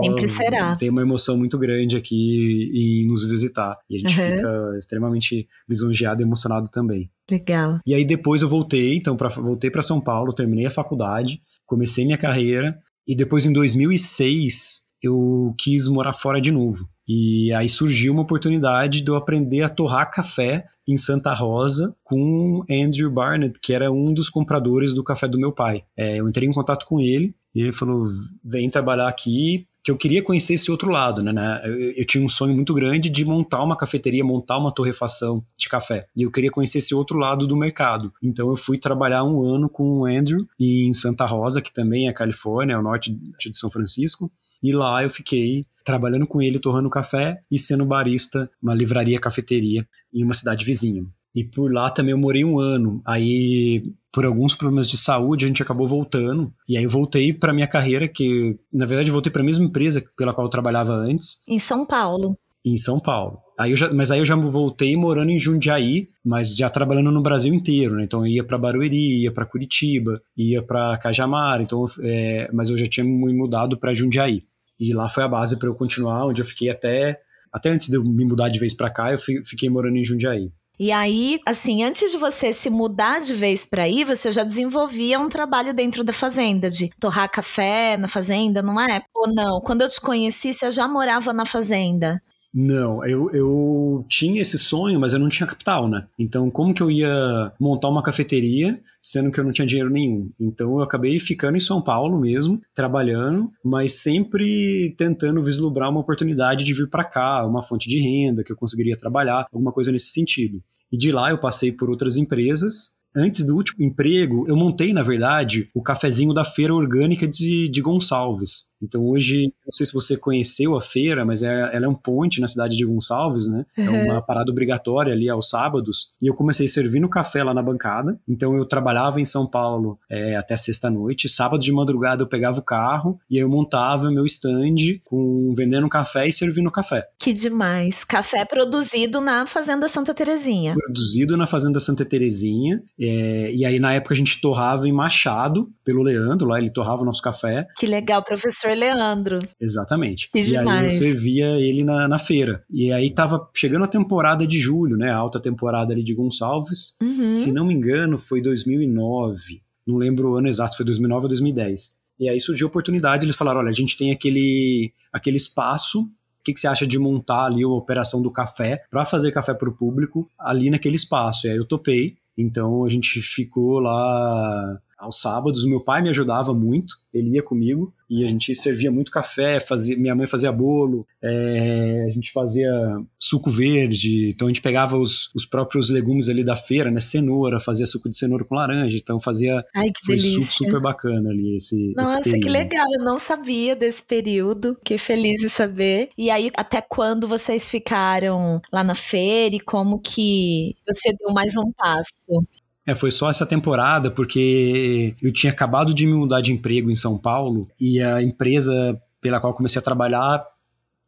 [0.80, 3.78] tem uma emoção muito grande aqui em nos visitar.
[3.89, 4.36] E a gente Uhum.
[4.38, 7.10] fica extremamente lisonjeado e emocionado também.
[7.30, 7.80] Legal.
[7.86, 12.06] E aí depois eu voltei, então pra, voltei para São Paulo, terminei a faculdade, comecei
[12.06, 16.88] minha carreira e depois em 2006 eu quis morar fora de novo.
[17.08, 22.64] E aí surgiu uma oportunidade de eu aprender a torrar café em Santa Rosa com
[22.70, 25.84] Andrew Barnett, que era um dos compradores do café do meu pai.
[25.96, 28.08] É, eu entrei em contato com ele e ele falou:
[28.44, 31.62] vem trabalhar aqui, que eu queria conhecer esse outro lado, né?
[31.64, 35.70] Eu, eu, tinha um sonho muito grande de montar uma cafeteria, montar uma torrefação de
[35.70, 36.06] café.
[36.16, 38.14] E eu queria conhecer esse outro lado do mercado.
[38.22, 42.14] Então eu fui trabalhar um ano com o Andrew em Santa Rosa, que também é
[42.14, 44.30] Califórnia, ao norte de São Francisco.
[44.62, 49.88] E lá eu fiquei trabalhando com ele, torrando café e sendo barista, uma livraria cafeteria
[50.13, 51.04] em uma cidade vizinha.
[51.34, 53.02] E por lá também eu morei um ano.
[53.06, 56.52] Aí, por alguns problemas de saúde, a gente acabou voltando.
[56.67, 59.65] E aí eu voltei para minha carreira, que na verdade eu voltei para a mesma
[59.65, 61.38] empresa pela qual eu trabalhava antes.
[61.48, 62.38] Em São Paulo.
[62.65, 63.39] Em São Paulo.
[63.58, 67.54] Aí já, mas aí eu já voltei morando em Jundiaí, mas já trabalhando no Brasil
[67.54, 68.04] inteiro, né?
[68.04, 72.78] Então eu ia para Barueri, ia para Curitiba, ia para Cajamar, então, é, mas eu
[72.78, 74.43] já tinha me mudado para Jundiaí.
[74.80, 77.20] E lá foi a base para eu continuar, onde eu fiquei até
[77.52, 80.52] até antes de eu me mudar de vez para cá, eu fiquei morando em Jundiaí.
[80.80, 85.20] E aí, assim, antes de você se mudar de vez para aí, você já desenvolvia
[85.20, 89.02] um trabalho dentro da fazenda, de torrar café na fazenda, não é?
[89.13, 89.60] Ou não?
[89.60, 92.22] Quando eu te conheci, você já morava na fazenda?
[92.54, 96.08] Não, eu, eu tinha esse sonho, mas eu não tinha capital, né?
[96.18, 100.32] Então, como que eu ia montar uma cafeteria sendo que eu não tinha dinheiro nenhum?
[100.40, 106.66] Então, eu acabei ficando em São Paulo mesmo, trabalhando, mas sempre tentando vislumbrar uma oportunidade
[106.66, 110.08] de vir para cá, uma fonte de renda que eu conseguiria trabalhar, alguma coisa nesse
[110.08, 110.62] sentido.
[110.92, 115.02] E de lá eu passei por outras empresas Antes do último emprego, eu montei, na
[115.02, 118.69] verdade, o cafezinho da Feira Orgânica de, de Gonçalves.
[118.82, 122.39] Então hoje, não sei se você conheceu a feira, mas é, ela é um ponte
[122.39, 123.65] na cidade de Gonçalves, né?
[123.78, 126.10] É uma parada obrigatória ali aos sábados.
[126.22, 128.20] E eu comecei servindo café lá na bancada.
[128.28, 131.28] Então eu trabalhava em São Paulo é, até sexta-noite.
[131.30, 136.28] Sábado de madrugada eu pegava o carro e eu montava meu stand com vendendo café
[136.28, 137.08] e servindo café.
[137.18, 138.04] Que demais.
[138.04, 140.76] Café produzido na Fazenda Santa Terezinha.
[140.76, 142.82] Produzido na Fazenda Santa Terezinha.
[143.00, 147.02] É, e aí na época a gente torrava em Machado, pelo Leandro, lá ele torrava
[147.02, 147.68] o nosso café.
[147.78, 149.40] Que legal, professor professor Leandro.
[149.60, 150.30] Exatamente.
[150.32, 150.80] Fiz e demais.
[150.80, 152.64] aí eu servia ele na, na feira.
[152.70, 155.12] E aí tava chegando a temporada de julho, né?
[155.12, 156.98] A alta temporada ali de Gonçalves.
[157.02, 157.32] Uhum.
[157.32, 159.62] Se não me engano, foi 2009.
[159.86, 162.00] Não lembro o ano exato, foi 2009 ou 2010.
[162.20, 166.02] E aí surgiu a oportunidade, eles falaram, olha, a gente tem aquele, aquele espaço
[166.40, 169.54] o que, que, você acha de montar ali a operação do café para fazer café
[169.54, 171.46] para o público ali naquele espaço?
[171.46, 172.16] E aí eu topei.
[172.38, 175.66] Então a gente ficou lá aos sábados.
[175.66, 179.96] Meu pai me ajudava muito, ele ia comigo e a gente servia muito café, fazia,
[179.98, 182.72] minha mãe fazia bolo, é, a gente fazia
[183.20, 187.60] suco verde, então a gente pegava os, os próprios legumes ali da feira, né, cenoura,
[187.60, 190.42] fazia suco de cenoura com laranja, então fazia Ai, que foi delícia.
[190.42, 195.40] super bacana ali esse Nossa, esse que legal, eu não sabia desse período, que feliz
[195.42, 196.10] de saber.
[196.18, 201.56] E aí, até quando vocês ficaram lá na feira e como que você deu mais
[201.56, 202.44] um passo?
[202.89, 206.95] É, foi só essa temporada, porque eu tinha acabado de me mudar de emprego em
[206.95, 210.43] São Paulo e a empresa pela qual comecei a trabalhar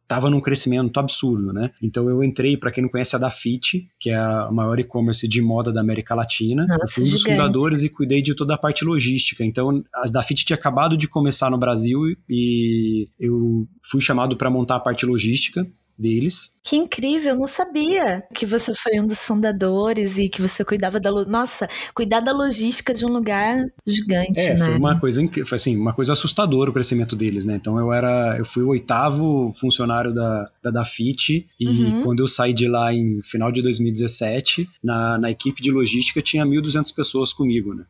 [0.02, 1.70] estava num crescimento absurdo, né?
[1.82, 5.40] Então eu entrei, para quem não conhece, a Dafit, que é a maior e-commerce de
[5.40, 6.66] moda da América Latina.
[6.66, 9.42] Nossa, eu fui um dos fundadores e cuidei de toda a parte logística.
[9.42, 14.76] Então a Dafit tinha acabado de começar no Brasil e eu fui chamado para montar
[14.76, 15.66] a parte logística
[16.02, 16.52] deles.
[16.64, 21.10] Que incrível, não sabia que você foi um dos fundadores e que você cuidava da
[21.10, 24.66] nossa, cuidar da logística de um lugar gigante, é, né?
[24.66, 27.56] Foi uma coisa foi assim, uma coisa assustadora o crescimento deles, né?
[27.56, 32.02] Então eu era, eu fui o oitavo funcionário da da Dafit e uhum.
[32.02, 36.44] quando eu saí de lá em final de 2017, na, na equipe de logística tinha
[36.44, 37.84] 1.200 pessoas comigo, né?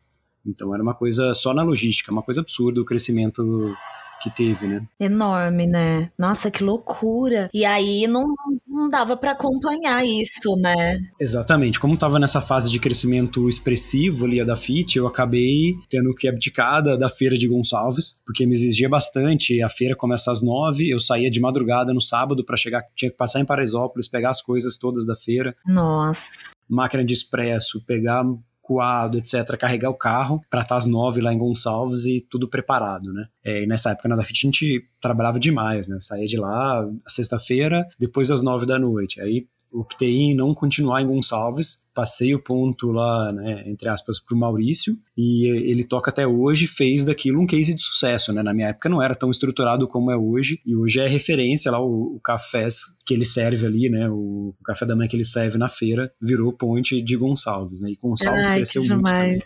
[0.45, 3.75] Então era uma coisa só na logística, uma coisa absurda o crescimento
[4.23, 4.81] que teve, né?
[4.99, 6.09] Enorme, né?
[6.17, 7.49] Nossa, que loucura.
[7.53, 8.23] E aí não,
[8.65, 10.97] não dava para acompanhar isso, né?
[11.19, 11.79] Exatamente.
[11.79, 16.27] Como tava nessa fase de crescimento expressivo ali a da FIT, eu acabei tendo que
[16.27, 19.61] abdicar da, da feira de Gonçalves, porque me exigia bastante.
[19.61, 23.17] A feira começa às nove, eu saía de madrugada no sábado para chegar, tinha que
[23.17, 25.55] passar em Paraisópolis, pegar as coisas todas da feira.
[25.65, 26.29] Nossa.
[26.69, 28.23] Máquina de expresso, pegar
[28.63, 33.11] coado, etc., carregar o carro para estar às nove lá em Gonçalves e tudo preparado,
[33.13, 33.27] né?
[33.43, 35.97] É, e nessa época na Dafit a gente trabalhava demais, né?
[35.99, 39.19] Saía de lá sexta-feira, depois das nove da noite.
[39.19, 44.35] Aí optei em não continuar em Gonçalves, passei o ponto lá, né, entre aspas, para
[44.35, 48.53] o Maurício, e ele toca até hoje, fez daquilo um case de sucesso, né, na
[48.53, 52.15] minha época não era tão estruturado como é hoje, e hoje é referência lá, o,
[52.15, 52.67] o café
[53.05, 56.11] que ele serve ali, né, o, o, café da manhã que ele serve na feira,
[56.21, 59.39] virou ponte de Gonçalves, né, e Gonçalves Ai, cresceu muito também.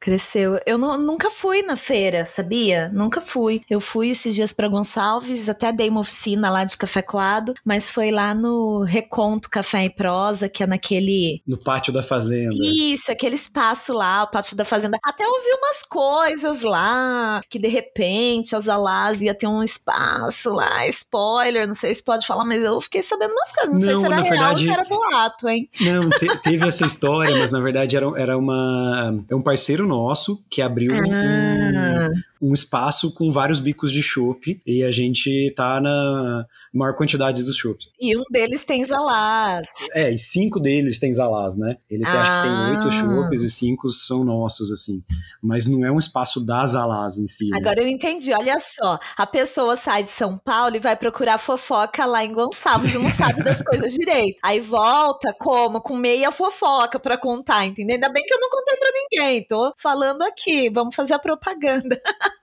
[0.00, 0.58] Cresceu.
[0.64, 2.88] Eu nunca fui na feira, sabia?
[2.88, 3.60] Nunca fui.
[3.68, 7.90] Eu fui esses dias para Gonçalves, até dei uma oficina lá de café coado, mas
[7.90, 11.42] foi lá no Reconto Café e Prosa, que é naquele.
[11.46, 12.54] No pátio da fazenda.
[12.60, 14.98] Isso, aquele espaço lá, o pátio da fazenda.
[15.04, 20.86] Até ouvi umas coisas lá, que de repente as Alás ia ter um espaço lá,
[20.86, 23.72] spoiler, não sei se pode falar, mas eu fiquei sabendo umas coisas.
[23.72, 25.68] Não, não sei se era real verdade, ou se era boato, hein?
[25.80, 29.22] Não, te, teve essa história, mas na verdade era, era uma.
[29.28, 32.08] É um parceiro nosso que abriu ah.
[32.40, 37.42] um, um, espaço com vários bicos de chopp e a gente tá na maior quantidade
[37.42, 37.90] dos chopps.
[38.00, 39.68] E um deles tem Zalás.
[39.92, 41.76] É, e cinco deles tem Zalás, né?
[41.90, 42.20] Ele ah.
[42.20, 45.02] acho que tem oito chopps e cinco são nossos, assim.
[45.42, 47.48] Mas não é um espaço da Zalás em si.
[47.48, 47.58] Né?
[47.58, 48.98] Agora eu entendi, olha só.
[49.16, 53.10] A pessoa sai de São Paulo e vai procurar fofoca lá em Gonçalves e não
[53.10, 54.38] sabe das coisas direito.
[54.42, 55.80] Aí volta como?
[55.80, 57.94] Com meia fofoca para contar, entendeu?
[57.94, 59.44] Ainda bem que eu não contei para ninguém.
[59.44, 62.00] Tô falando aqui, vamos fazer a propaganda.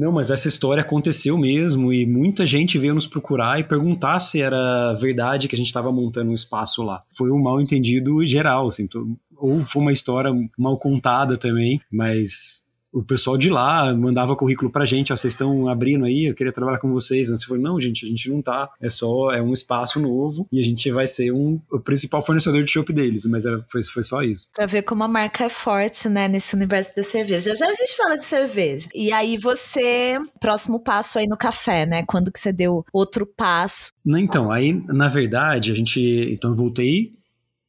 [0.00, 4.40] Não, mas essa história aconteceu mesmo e muita gente veio nos procurar e perguntar se
[4.40, 7.02] era verdade que a gente estava montando um espaço lá.
[7.14, 8.88] Foi um mal entendido geral, assim,
[9.36, 14.84] ou foi uma história mal contada também, mas o pessoal de lá mandava currículo pra
[14.84, 17.30] gente, ó, vocês estão abrindo aí, eu queria trabalhar com vocês.
[17.30, 20.60] Você falou, não, gente, a gente não tá, é só, é um espaço novo e
[20.60, 24.04] a gente vai ser um, o principal fornecedor de chopp deles, mas era, foi, foi
[24.04, 24.48] só isso.
[24.54, 27.54] Pra ver como a marca é forte, né, nesse universo da cerveja.
[27.54, 28.88] Já a gente fala de cerveja.
[28.94, 33.90] E aí você, próximo passo aí no café, né, quando que você deu outro passo?
[34.04, 36.00] Não, então, aí, na verdade, a gente,
[36.32, 37.19] então eu voltei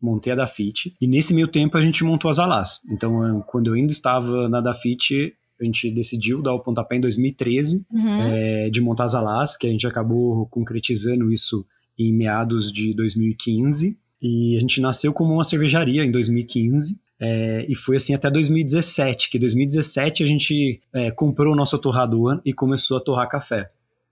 [0.01, 2.79] montei a Dafit, e nesse meio tempo a gente montou as Alas.
[2.89, 7.85] Então, quando eu ainda estava na Dafit, a gente decidiu dar o pontapé em 2013
[7.91, 8.21] uhum.
[8.21, 11.65] é, de montar as Alas, que a gente acabou concretizando isso
[11.97, 13.97] em meados de 2015.
[14.21, 16.99] E a gente nasceu como uma cervejaria em 2015.
[17.19, 22.41] É, e foi assim até 2017, que 2017 a gente é, comprou o nosso torrador
[22.43, 23.69] e começou a torrar café.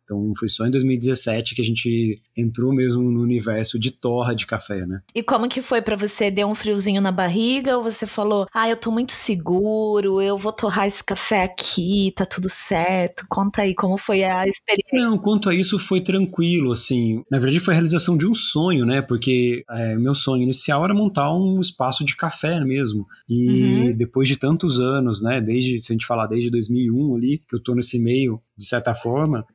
[0.09, 4.47] Então foi só em 2017 que a gente entrou mesmo no universo de torra de
[4.47, 5.01] café, né?
[5.13, 6.31] E como que foi para você?
[6.31, 10.51] Deu um friozinho na barriga ou você falou: "Ah, eu tô muito seguro, eu vou
[10.51, 13.25] torrar esse café aqui, tá tudo certo".
[13.29, 14.89] Conta aí como foi a experiência.
[14.93, 17.23] Não, quanto a isso foi tranquilo, assim.
[17.29, 19.03] Na verdade foi a realização de um sonho, né?
[19.03, 23.05] Porque é, meu sonho inicial era montar um espaço de café mesmo.
[23.27, 23.95] E uhum.
[23.95, 27.61] depois de tantos anos, né, desde se a gente falar desde 2001 ali, que eu
[27.61, 29.45] tô nesse meio de certa forma,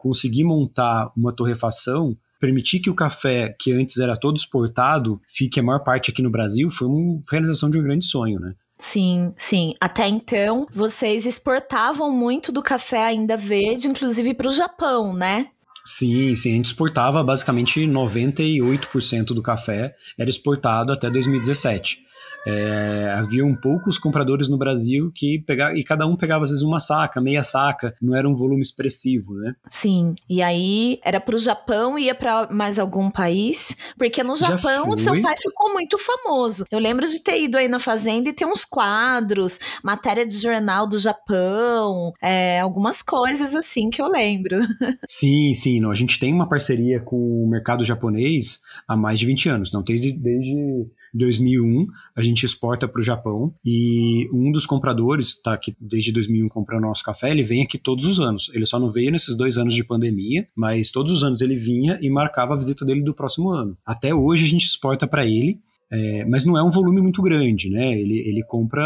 [0.45, 5.63] conseguir montar uma torrefação permitir que o café, que antes era todo exportado, fique a
[5.63, 8.53] maior parte aqui no Brasil, foi uma realização de um grande sonho, né?
[8.79, 9.75] Sim, sim.
[9.81, 15.47] Até então, vocês exportavam muito do café ainda verde, inclusive para o Japão, né?
[15.87, 16.53] Sim, sim.
[16.53, 22.05] A gente exportava basicamente 98% do café era exportado até 2017
[22.47, 26.81] é, haviam poucos compradores no Brasil que pegava, e cada um pegava às vezes uma
[26.81, 29.55] saca, meia saca, não era um volume expressivo, né?
[29.69, 34.91] Sim, e aí era para o Japão, ia para mais algum país, porque no Japão
[34.91, 36.65] o seu pai ficou muito famoso.
[36.71, 40.87] Eu lembro de ter ido aí na fazenda e ter uns quadros, matéria de jornal
[40.87, 44.59] do Japão, é, algumas coisas assim que eu lembro.
[45.09, 49.27] Sim, sim, não, a gente tem uma parceria com o mercado japonês há mais de
[49.27, 54.67] 20 anos, não desde, desde 2001 a gente exporta para o Japão e um dos
[54.67, 58.51] compradores tá aqui desde 2001 comprando nosso café, ele vem aqui todos os anos.
[58.53, 61.99] Ele só não veio nesses dois anos de pandemia, mas todos os anos ele vinha
[62.03, 63.77] e marcava a visita dele do próximo ano.
[63.87, 65.61] Até hoje a gente exporta para ele.
[65.93, 67.93] É, mas não é um volume muito grande, né?
[67.93, 68.83] Ele, ele compra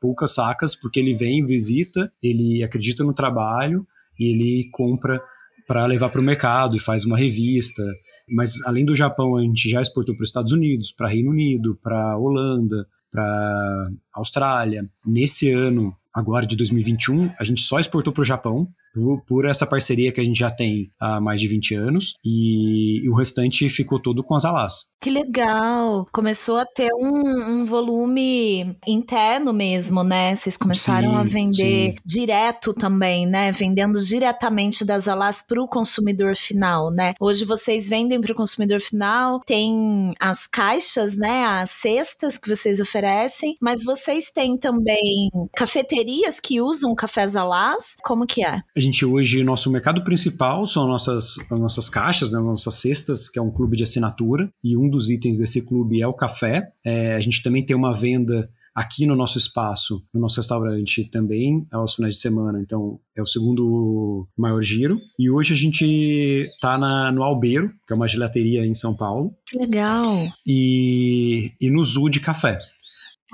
[0.00, 3.86] poucas sacas porque ele vem, visita, ele acredita no trabalho
[4.18, 5.20] e ele compra
[5.66, 7.82] para levar para o mercado e faz uma revista.
[8.28, 11.78] Mas além do Japão, a gente já exportou para os Estados Unidos, para Reino Unido,
[11.82, 14.88] para Holanda, para Austrália.
[15.04, 19.66] Nesse ano, agora de 2021, a gente só exportou para o Japão por, por, essa
[19.66, 23.68] parceria que a gente já tem há mais de 20 anos e, e o restante
[23.68, 24.86] ficou todo com as Alas.
[24.98, 26.06] Que legal!
[26.10, 30.34] Começou a ter um, um volume interno mesmo, né?
[30.34, 31.96] Vocês começaram sim, a vender sim.
[32.04, 33.52] direto também, né?
[33.52, 37.12] Vendendo diretamente das Alas para o consumidor final, né?
[37.20, 41.44] Hoje vocês vendem para o consumidor final, tem as caixas, né?
[41.44, 47.96] As cestas que vocês oferecem, mas vocês têm também cafeterias que usam cafés Alas.
[48.02, 48.62] Como que é?
[48.74, 53.38] A gente hoje, nosso mercado principal são nossas, as nossas caixas, né, nossas cestas, que
[53.38, 56.70] é um clube de assinatura, e um dos itens desse clube é o café.
[56.84, 61.66] É, a gente também tem uma venda aqui no nosso espaço, no nosso restaurante também,
[61.72, 62.60] aos finais de semana.
[62.60, 65.00] Então, é o segundo maior giro.
[65.18, 66.78] E hoje a gente está
[67.10, 69.30] no Albeiro, que é uma gelateria em São Paulo.
[69.46, 70.28] Que legal!
[70.46, 72.58] E, e no Zoo de Café.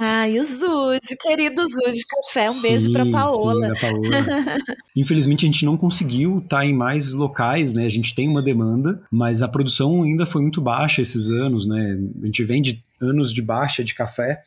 [0.00, 3.74] E o Zud, querido Zud Café, um sim, beijo para Paola.
[3.76, 4.58] Sim, Paola.
[4.96, 7.84] Infelizmente a gente não conseguiu estar tá em mais locais, né?
[7.84, 11.98] A gente tem uma demanda, mas a produção ainda foi muito baixa esses anos, né?
[12.22, 14.42] A gente vem de anos de baixa de café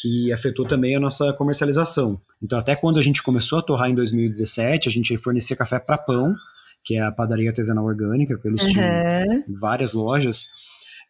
[0.00, 2.20] que afetou também a nossa comercialização.
[2.42, 5.98] Então, até quando a gente começou a torrar em 2017, a gente fornecia café para
[5.98, 6.34] pão,
[6.82, 8.72] que é a padaria artesanal orgânica, que eles uhum.
[8.72, 10.48] tinham várias lojas.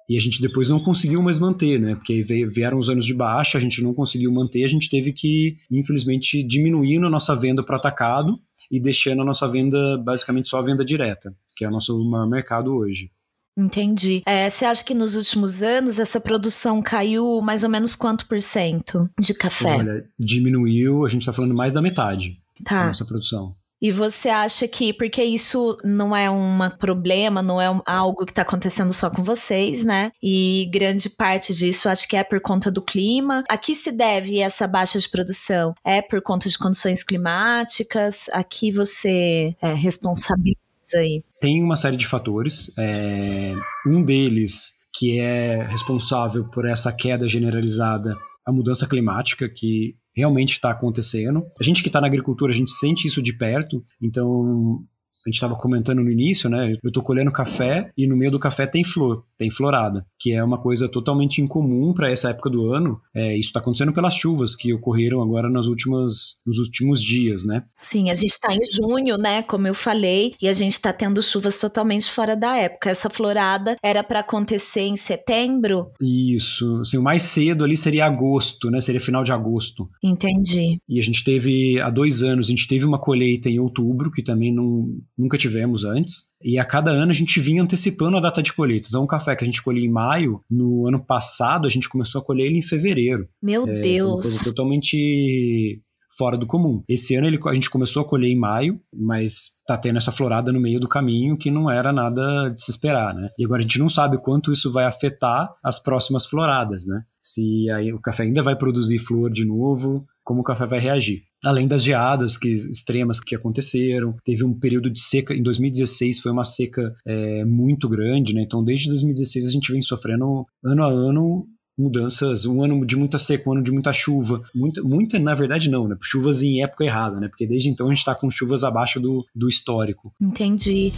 [0.08, 1.94] E a gente depois não conseguiu mais manter, né?
[1.94, 5.56] Porque vieram os anos de baixa, a gente não conseguiu manter, a gente teve que,
[5.70, 8.38] infelizmente, diminuir a nossa venda para atacado
[8.70, 12.28] e deixando a nossa venda, basicamente, só a venda direta, que é o nosso maior
[12.28, 13.10] mercado hoje.
[13.56, 14.22] Entendi.
[14.24, 18.40] É, você acha que nos últimos anos essa produção caiu mais ou menos quanto por
[18.40, 19.76] cento de café?
[19.76, 22.80] Olha, diminuiu, a gente está falando mais da metade tá.
[22.80, 23.54] da nossa produção.
[23.80, 28.32] E você acha que, porque isso não é um problema, não é um, algo que
[28.32, 30.12] está acontecendo só com vocês, né?
[30.22, 33.42] E grande parte disso acho que é por conta do clima.
[33.48, 35.74] A que se deve essa baixa de produção?
[35.84, 38.28] É por conta de condições climáticas?
[38.32, 40.58] Aqui você é, responsabiliza
[40.94, 41.22] aí?
[41.40, 42.72] Tem uma série de fatores.
[42.78, 43.54] É,
[43.86, 50.70] um deles que é responsável por essa queda generalizada, a mudança climática, que realmente está
[50.70, 51.44] acontecendo.
[51.58, 54.82] A gente que está na agricultura, a gente sente isso de perto, então
[55.26, 56.72] a gente estava comentando no início, né?
[56.82, 60.42] Eu estou colhendo café e no meio do café tem flor, tem florada, que é
[60.42, 63.00] uma coisa totalmente incomum para essa época do ano.
[63.14, 67.64] É, isso está acontecendo pelas chuvas que ocorreram agora nas últimas, nos últimos dias, né?
[67.76, 69.42] Sim, a gente está em junho, né?
[69.42, 72.90] Como eu falei, e a gente está tendo chuvas totalmente fora da época.
[72.90, 75.90] Essa florada era para acontecer em setembro?
[76.00, 78.80] Isso, assim, o mais cedo ali seria agosto, né?
[78.80, 79.88] Seria final de agosto.
[80.02, 80.78] Entendi.
[80.88, 84.22] E a gente teve há dois anos, a gente teve uma colheita em outubro que
[84.22, 86.30] também não nunca tivemos antes.
[86.42, 88.88] E a cada ano a gente vinha antecipando a data de colheita.
[88.88, 92.20] Então, um café que a gente colhia em maio, no ano passado a gente começou
[92.20, 93.26] a colher ele em fevereiro.
[93.42, 94.22] Meu é, Deus!
[94.22, 95.80] Coisa totalmente
[96.16, 96.82] fora do comum.
[96.86, 100.52] Esse ano ele, a gente começou a colher em maio, mas tá tendo essa florada
[100.52, 103.30] no meio do caminho que não era nada de se esperar, né?
[103.38, 107.00] E agora a gente não sabe quanto isso vai afetar as próximas floradas, né?
[107.18, 111.22] Se aí o café ainda vai produzir flor de novo, como o café vai reagir.
[111.42, 116.32] Além das geadas que, extremas que aconteceram, teve um período de seca, em 2016 foi
[116.32, 118.42] uma seca é, muito grande, né?
[118.42, 121.46] Então desde 2016 a gente vem sofrendo ano a ano
[121.78, 125.70] mudanças, um ano de muita seca, um ano de muita chuva, muita, muita na verdade
[125.70, 125.96] não, né?
[126.02, 127.28] Chuvas em época errada, né?
[127.28, 130.12] Porque desde então a gente está com chuvas abaixo do, do histórico.
[130.20, 130.92] Entendi.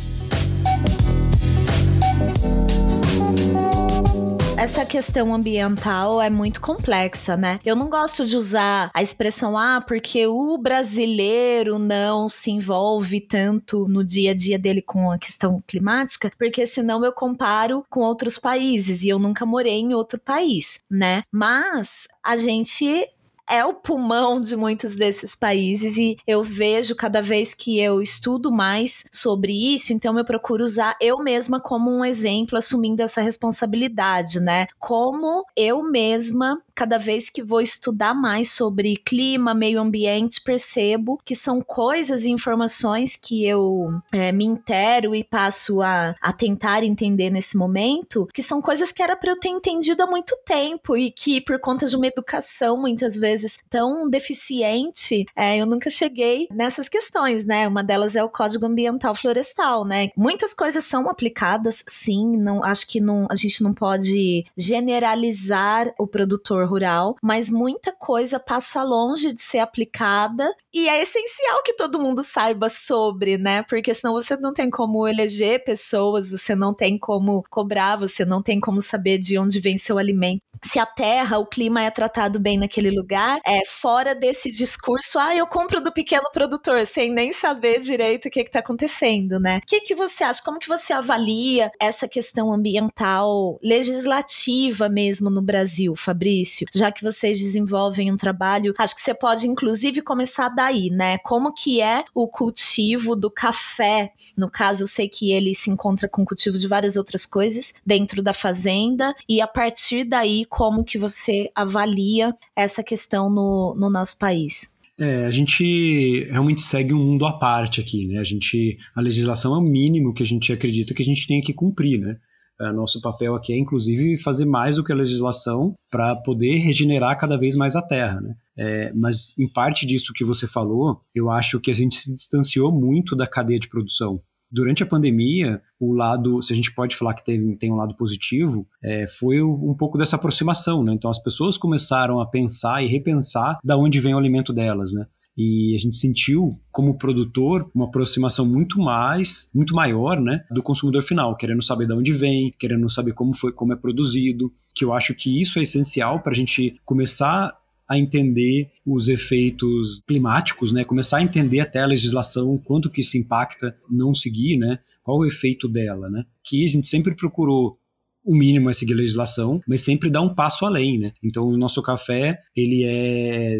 [4.62, 7.58] Essa questão ambiental é muito complexa, né?
[7.64, 13.88] Eu não gosto de usar a expressão, ah, porque o brasileiro não se envolve tanto
[13.88, 18.38] no dia a dia dele com a questão climática, porque senão eu comparo com outros
[18.38, 21.24] países e eu nunca morei em outro país, né?
[21.32, 23.04] Mas a gente
[23.52, 28.50] é o pulmão de muitos desses países e eu vejo cada vez que eu estudo
[28.50, 34.40] mais sobre isso, então eu procuro usar eu mesma como um exemplo, assumindo essa responsabilidade,
[34.40, 34.68] né?
[34.78, 41.34] Como eu mesma cada vez que vou estudar mais sobre clima, meio ambiente, percebo que
[41.34, 47.30] são coisas e informações que eu é, me intero e passo a, a tentar entender
[47.30, 51.10] nesse momento, que são coisas que era para eu ter entendido há muito tempo e
[51.10, 56.88] que, por conta de uma educação muitas vezes tão deficiente, é, eu nunca cheguei nessas
[56.88, 57.66] questões, né?
[57.68, 60.10] Uma delas é o Código Ambiental Florestal, né?
[60.16, 66.06] Muitas coisas são aplicadas, sim, não acho que não, a gente não pode generalizar o
[66.06, 71.74] produtor setor rural, mas muita coisa passa longe de ser aplicada e é essencial que
[71.74, 73.62] todo mundo saiba sobre, né?
[73.64, 78.42] Porque senão você não tem como eleger pessoas, você não tem como cobrar, você não
[78.42, 80.42] tem como saber de onde vem seu alimento.
[80.64, 85.34] Se a terra, o clima é tratado bem naquele lugar, é fora desse discurso, ah,
[85.34, 89.58] eu compro do pequeno produtor, sem nem saber direito o que está acontecendo, né?
[89.58, 90.42] O que, que você acha?
[90.42, 96.51] Como que você avalia essa questão ambiental legislativa mesmo no Brasil, Fabrício?
[96.52, 101.18] Início, já que vocês desenvolvem um trabalho, acho que você pode inclusive começar daí, né?
[101.18, 104.12] Como que é o cultivo do café?
[104.36, 107.74] No caso, eu sei que ele se encontra com o cultivo de várias outras coisas
[107.84, 113.88] dentro da fazenda e a partir daí como que você avalia essa questão no, no
[113.88, 114.76] nosso país?
[114.98, 118.18] É, a gente realmente segue um mundo à parte aqui, né?
[118.18, 121.40] A gente, a legislação é o mínimo que a gente acredita que a gente tem
[121.40, 122.16] que cumprir, né?
[122.62, 127.18] É, nosso papel aqui é, inclusive, fazer mais do que a legislação para poder regenerar
[127.18, 128.20] cada vez mais a terra.
[128.20, 128.34] Né?
[128.56, 132.70] É, mas, em parte disso que você falou, eu acho que a gente se distanciou
[132.70, 134.16] muito da cadeia de produção.
[134.52, 138.66] durante a pandemia, o lado, se a gente pode falar que tem, um lado positivo,
[138.84, 140.92] é, foi um pouco dessa aproximação, né?
[140.92, 145.06] Então as pessoas começaram a pensar e repensar da onde vem o alimento delas, né?
[145.36, 151.02] E a gente sentiu como produtor uma aproximação muito mais, muito maior, né, do consumidor
[151.02, 154.92] final, querendo saber de onde vem, querendo saber como foi, como é produzido, que eu
[154.92, 157.52] acho que isso é essencial para a gente começar
[157.88, 160.82] a entender os efeitos climáticos, né?
[160.82, 164.78] Começar a entender até a legislação, quanto que isso impacta não seguir, né?
[165.02, 166.24] Qual o efeito dela, né?
[166.42, 167.76] Que a gente sempre procurou
[168.24, 171.12] o mínimo é seguir a legislação, mas sempre dá um passo além, né?
[171.22, 173.58] Então o nosso café, ele é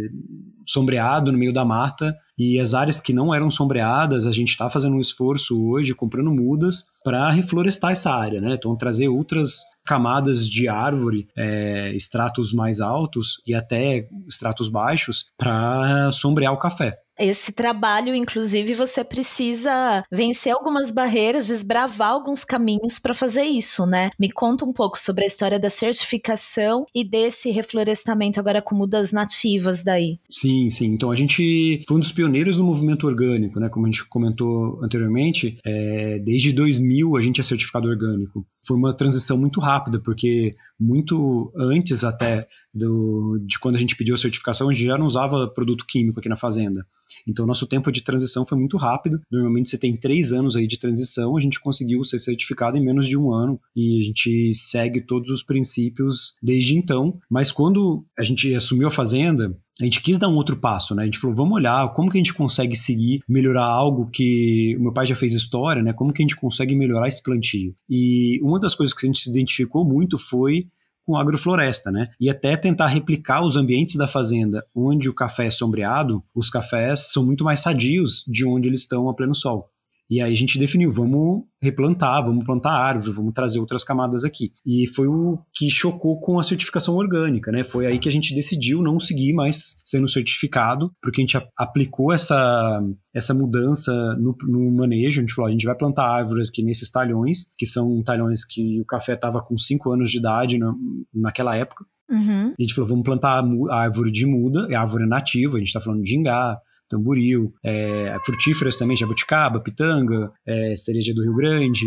[0.67, 4.68] sombreado no meio da mata e as áreas que não eram sombreadas, a gente está
[4.68, 8.55] fazendo um esforço hoje, comprando mudas, para reflorestar essa área, né?
[8.55, 16.11] Então, trazer outras camadas de árvore, é, estratos mais altos e até estratos baixos, para
[16.12, 16.93] sombrear o café.
[17.18, 24.11] Esse trabalho, inclusive, você precisa vencer algumas barreiras, desbravar alguns caminhos para fazer isso, né?
[24.18, 29.12] Me conta um pouco sobre a história da certificação e desse reflorestamento agora com mudas
[29.12, 30.18] nativas daí.
[30.30, 30.86] Sim, sim.
[30.86, 33.68] Então a gente foi um dos pioneiros do movimento orgânico, né?
[33.68, 38.45] Como a gente comentou anteriormente, é, desde 2000 a gente é certificado orgânico.
[38.66, 44.14] Foi uma transição muito rápida, porque muito antes até do, de quando a gente pediu
[44.14, 46.87] a certificação, a gente já não usava produto químico aqui na fazenda.
[47.29, 49.21] Então, nosso tempo de transição foi muito rápido.
[49.31, 53.09] Normalmente, você tem três anos aí de transição, a gente conseguiu ser certificado em menos
[53.09, 57.19] de um ano e a gente segue todos os princípios desde então.
[57.31, 61.03] Mas quando a gente assumiu a fazenda, a gente quis dar um outro passo, né?
[61.03, 64.83] A gente falou, vamos olhar como que a gente consegue seguir, melhorar algo que o
[64.83, 65.93] meu pai já fez história, né?
[65.93, 67.75] Como que a gente consegue melhorar esse plantio?
[67.89, 70.67] E uma das coisas que a gente se identificou muito foi
[71.05, 72.09] com agrofloresta, né?
[72.21, 77.13] E até tentar replicar os ambientes da fazenda onde o café é sombreado, os cafés
[77.13, 79.72] são muito mais sadios de onde eles estão a pleno sol.
[80.13, 84.53] E aí a gente definiu, vamos replantar, vamos plantar árvore, vamos trazer outras camadas aqui.
[84.67, 87.65] E foi o que chocou com a certificação orgânica, né?
[87.65, 92.13] Foi aí que a gente decidiu não seguir mais sendo certificado, porque a gente aplicou
[92.13, 92.79] essa,
[93.15, 93.91] essa mudança
[94.21, 95.19] no, no manejo.
[95.19, 98.83] A gente falou, a gente vai plantar árvores aqui nesses talhões, que são talhões que
[98.83, 100.75] o café estava com 5 anos de idade na,
[101.15, 101.87] naquela época.
[102.11, 102.53] Uhum.
[102.59, 105.81] A gente falou, vamos plantar a árvore de muda, é árvore nativa, a gente está
[105.81, 106.61] falando de ingá,
[106.97, 111.86] tamboril, é, frutíferas também, jabuticaba, pitanga, é, cereja do Rio Grande.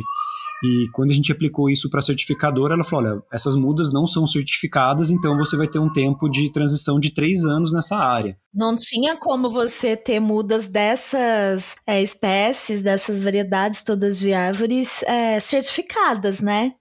[0.64, 4.08] E quando a gente aplicou isso para a certificadora, ela falou: olha, essas mudas não
[4.08, 8.38] são certificadas, então você vai ter um tempo de transição de três anos nessa área.
[8.54, 15.40] Não tinha como você ter mudas dessas é, espécies, dessas variedades todas de árvores é,
[15.40, 16.74] certificadas, né?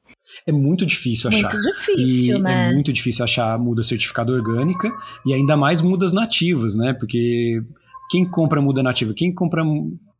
[0.46, 1.52] é muito difícil achar.
[1.52, 2.70] Muito difícil, e né?
[2.70, 4.90] É muito difícil achar muda certificada orgânica
[5.24, 6.92] e ainda mais mudas nativas, né?
[6.92, 7.62] Porque
[8.10, 9.12] quem compra muda nativa?
[9.14, 9.62] Quem compra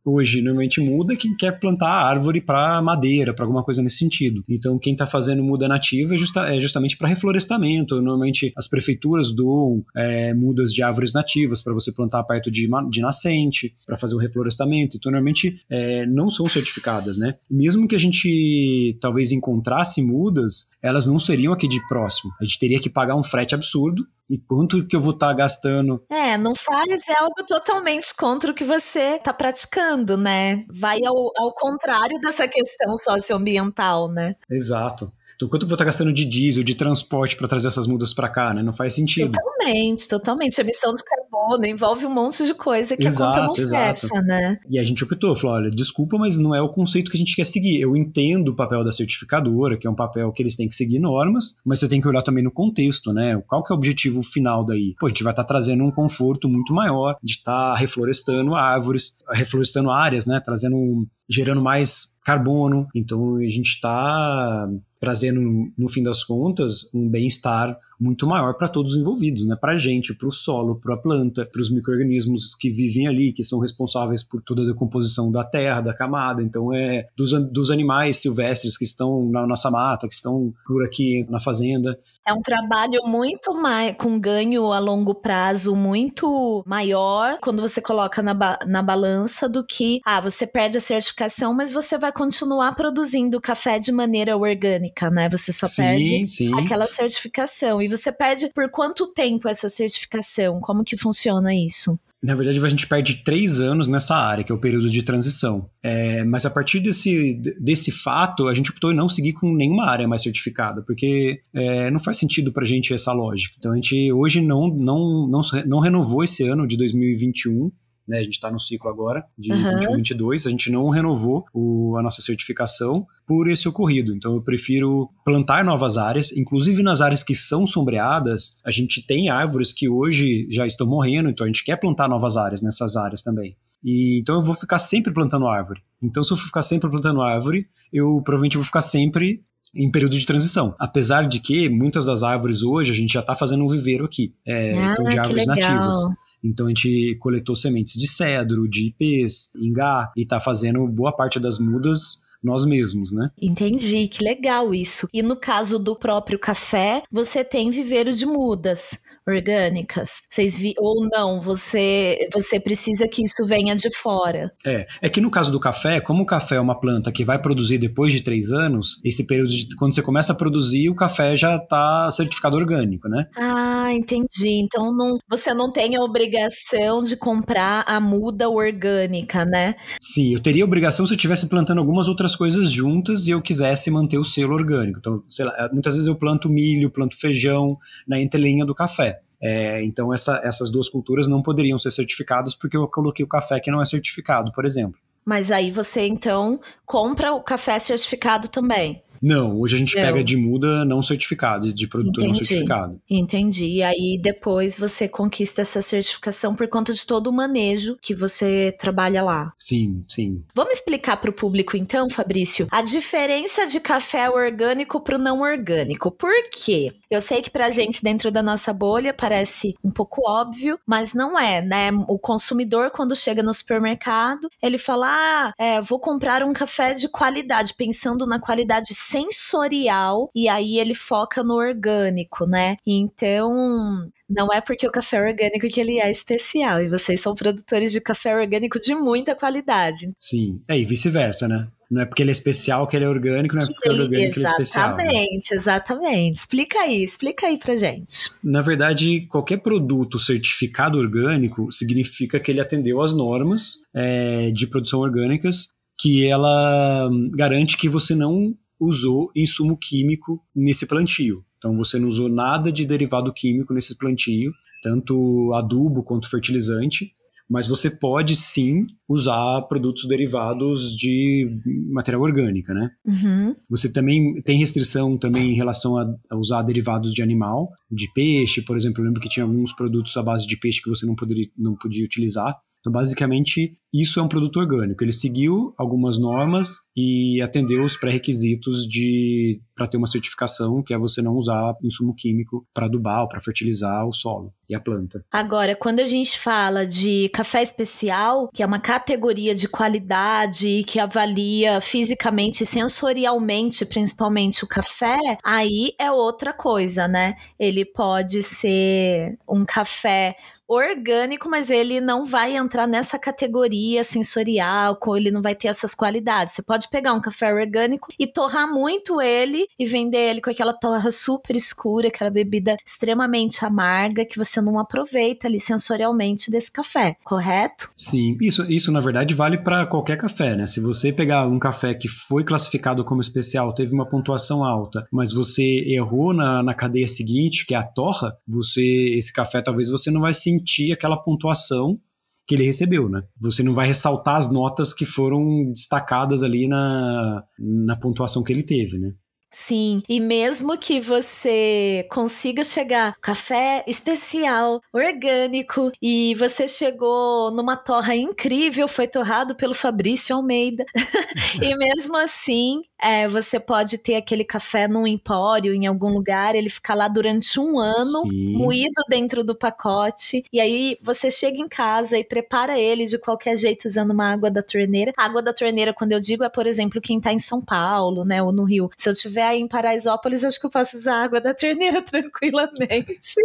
[0.05, 4.43] hoje normalmente muda quem quer plantar árvore para madeira, para alguma coisa nesse sentido.
[4.47, 7.95] Então, quem está fazendo muda nativa é, justa, é justamente para reflorestamento.
[7.95, 13.01] Normalmente, as prefeituras doam é, mudas de árvores nativas para você plantar perto de, de
[13.01, 14.97] nascente, para fazer o reflorestamento.
[14.97, 17.33] Então, normalmente, é, não são certificadas, né?
[17.49, 22.31] Mesmo que a gente talvez encontrasse mudas, elas não seriam aqui de próximo.
[22.39, 25.33] A gente teria que pagar um frete absurdo e quanto que eu vou estar tá
[25.33, 26.03] gastando?
[26.09, 30.63] É, não faz, é algo totalmente contra o que você está praticando, né?
[30.69, 34.35] Vai ao, ao contrário dessa questão socioambiental, né?
[34.49, 35.09] Exato.
[35.35, 38.29] Então, quanto eu vou estar gastando de diesel, de transporte para trazer essas mudas para
[38.29, 38.63] cá, né?
[38.63, 39.33] Não faz sentido.
[39.33, 40.61] Totalmente, totalmente.
[40.61, 43.99] Emissão de carbono envolve um monte de coisa que exato, a conta não exato.
[44.01, 44.57] fecha, né?
[44.69, 47.35] E a gente optou, falou, olha, desculpa, mas não é o conceito que a gente
[47.35, 47.81] quer seguir.
[47.81, 50.99] Eu entendo o papel da certificadora, que é um papel que eles têm que seguir
[50.99, 53.41] normas, mas você tem que olhar também no contexto, né?
[53.47, 54.95] Qual que é o objetivo final daí?
[54.99, 59.89] Pô, a gente vai estar trazendo um conforto muito maior de estar reflorestando árvores, reflorestando
[59.89, 60.39] áreas, né?
[60.39, 62.87] Trazendo gerando mais carbono.
[62.95, 64.67] Então a gente está
[65.05, 65.39] trazendo,
[65.77, 69.55] no fim das contas, um bem-estar muito maior para todos os envolvidos, né?
[69.55, 73.31] Para a gente, para o solo, para a planta, para os microrganismos que vivem ali,
[73.31, 76.41] que são responsáveis por toda a decomposição da terra, da camada.
[76.41, 81.25] Então é dos, dos animais silvestres que estão na nossa mata, que estão por aqui
[81.29, 81.97] na fazenda.
[82.27, 88.21] É um trabalho muito mais com ganho a longo prazo muito maior quando você coloca
[88.23, 92.73] na, ba na balança do que ah, você perde a certificação, mas você vai continuar
[92.75, 95.29] produzindo café de maneira orgânica, né?
[95.29, 96.59] Você só sim, perde sim.
[96.59, 97.79] aquela certificação.
[97.79, 100.59] E você perde por quanto tempo essa certificação?
[100.59, 101.99] Como que funciona isso?
[102.23, 105.69] Na verdade, a gente perde três anos nessa área, que é o período de transição.
[105.83, 109.85] É, mas a partir desse, desse fato, a gente optou em não seguir com nenhuma
[109.85, 113.55] área mais certificada, porque é, não faz sentido para a gente essa lógica.
[113.59, 117.71] Então, a gente hoje não, não, não, não renovou esse ano de 2021
[118.07, 118.19] né?
[118.19, 119.63] A gente está no ciclo agora de uhum.
[119.63, 124.15] 2022, a gente não renovou o, a nossa certificação por esse ocorrido.
[124.15, 129.29] Então eu prefiro plantar novas áreas, inclusive nas áreas que são sombreadas, a gente tem
[129.29, 133.23] árvores que hoje já estão morrendo, então a gente quer plantar novas áreas nessas áreas
[133.23, 133.55] também.
[133.83, 135.81] E, então eu vou ficar sempre plantando árvore.
[136.01, 139.43] Então se eu ficar sempre plantando árvore, eu provavelmente vou ficar sempre
[139.75, 140.73] em período de transição.
[140.79, 144.33] Apesar de que muitas das árvores hoje a gente já está fazendo um viveiro aqui,
[144.45, 145.97] é, ah, então de árvores nativas.
[146.45, 151.39] Então a gente coletou sementes de cedro, de ipês, ingá e está fazendo boa parte
[151.39, 153.31] das mudas nós mesmos, né?
[153.41, 155.09] Entendi, que legal isso.
[155.11, 160.21] E no caso do próprio café, você tem viveiro de mudas orgânicas?
[160.29, 161.41] Vocês vi ou não?
[161.41, 164.51] Você você precisa que isso venha de fora?
[164.65, 167.41] É, é que no caso do café, como o café é uma planta que vai
[167.41, 171.35] produzir depois de três anos, esse período de quando você começa a produzir, o café
[171.35, 173.27] já está certificado orgânico, né?
[173.35, 174.59] Ah, entendi.
[174.59, 179.75] Então não, você não tem a obrigação de comprar a muda orgânica, né?
[179.99, 183.89] Sim, eu teria obrigação se eu estivesse plantando algumas outras coisas juntas e eu quisesse
[183.89, 184.99] manter o selo orgânico.
[184.99, 187.75] Então, sei lá, muitas vezes eu planto milho, planto feijão
[188.07, 189.14] na entrelinha do café.
[189.47, 193.59] É, então essa, essas duas culturas não poderiam ser certificadas porque eu coloquei o café
[193.59, 194.99] que não é certificado, por exemplo.
[195.23, 199.03] Mas aí você então compra o café certificado também.
[199.21, 202.39] Não, hoje a gente pega de muda não certificado, de produtor Entendi.
[202.39, 203.01] não certificado.
[203.09, 203.65] Entendi.
[203.65, 208.75] E aí depois você conquista essa certificação por conta de todo o manejo que você
[208.79, 209.53] trabalha lá.
[209.57, 210.43] Sim, sim.
[210.53, 215.41] Vamos explicar para o público então, Fabrício, a diferença de café orgânico para o não
[215.41, 216.11] orgânico.
[216.11, 216.91] Por quê?
[217.09, 221.39] Eu sei que pra gente dentro da nossa bolha parece um pouco óbvio, mas não
[221.39, 221.91] é, né?
[222.07, 227.07] O consumidor quando chega no supermercado, ele fala: "Ah, é, vou comprar um café de
[227.09, 232.77] qualidade", pensando na qualidade sensorial e aí ele foca no orgânico, né?
[232.85, 236.81] Então, não é porque o café é orgânico que ele é especial.
[236.81, 240.11] E vocês são produtores de café orgânico de muita qualidade.
[240.17, 240.61] Sim.
[240.67, 241.67] É, e vice-versa, né?
[241.89, 244.03] Não é porque ele é especial que ele é orgânico, não é porque ele, é
[244.03, 244.97] orgânico que ele é especial.
[244.97, 245.03] Né?
[245.03, 245.57] Exatamente, né?
[245.57, 246.39] exatamente.
[246.39, 248.31] Explica aí, explica aí pra gente.
[248.43, 255.01] Na verdade, qualquer produto certificado orgânico significa que ele atendeu às normas é, de produção
[255.01, 261.43] orgânicas que ela garante que você não usou insumo químico nesse plantio.
[261.57, 264.51] Então você não usou nada de derivado químico nesse plantio,
[264.83, 267.11] tanto adubo quanto fertilizante,
[267.49, 271.47] mas você pode sim usar produtos derivados de
[271.91, 272.89] matéria orgânica, né?
[273.05, 273.55] Uhum.
[273.69, 278.61] Você também tem restrição também em relação a, a, usar derivados de animal, de peixe,
[278.61, 279.01] por exemplo.
[279.01, 281.75] Eu lembro que tinha alguns produtos à base de peixe que você não poderia, não
[281.75, 282.55] podia utilizar.
[282.85, 285.03] Então, basicamente, isso é um produto orgânico.
[285.03, 290.97] Ele seguiu algumas normas e atendeu os pré-requisitos de para ter uma certificação, que é
[290.97, 295.23] você não usar insumo químico para adubar, para fertilizar o solo e a planta.
[295.31, 300.97] Agora, quando a gente fala de café especial, que é uma categoria de qualidade que
[300.97, 307.35] avalia fisicamente sensorialmente, principalmente o café, aí é outra coisa, né?
[307.59, 310.37] Ele pode ser um café
[310.67, 316.53] orgânico, mas ele não vai entrar nessa categoria sensorial, ele não vai ter essas qualidades.
[316.53, 320.73] Você pode pegar um café orgânico e torrar muito ele e vender ele com aquela
[320.73, 327.15] torra super escura, aquela bebida extremamente amarga que você não aproveita ali sensorialmente desse café,
[327.23, 327.89] correto?
[327.95, 330.67] Sim, isso, isso na verdade vale para qualquer café, né?
[330.67, 335.33] Se você pegar um café que foi classificado como especial, teve uma pontuação alta, mas
[335.33, 338.81] você errou na, na cadeia seguinte, que é a torra, você
[339.15, 341.99] esse café talvez você não vai se sentir aquela pontuação
[342.47, 343.23] que ele recebeu, né?
[343.41, 348.63] Você não vai ressaltar as notas que foram destacadas ali na, na pontuação que ele
[348.63, 349.11] teve, né?
[349.57, 358.13] Sim, e mesmo que você consiga chegar café especial, orgânico, e você chegou numa torra
[358.13, 360.83] incrível, foi torrado pelo Fabrício Almeida,
[361.63, 366.69] e mesmo assim é, você pode ter aquele café num empório, em algum lugar, ele
[366.69, 368.53] ficar lá durante um ano, Sim.
[368.53, 373.57] moído dentro do pacote, e aí você chega em casa e prepara ele de qualquer
[373.57, 375.13] jeito usando uma água da torneira.
[375.15, 378.25] A água da torneira, quando eu digo, é, por exemplo, quem tá em São Paulo,
[378.25, 378.89] né, ou no Rio.
[378.97, 382.01] Se eu tiver aí em Paraisópolis, acho que eu posso usar a água da torneira
[382.03, 383.35] tranquilamente.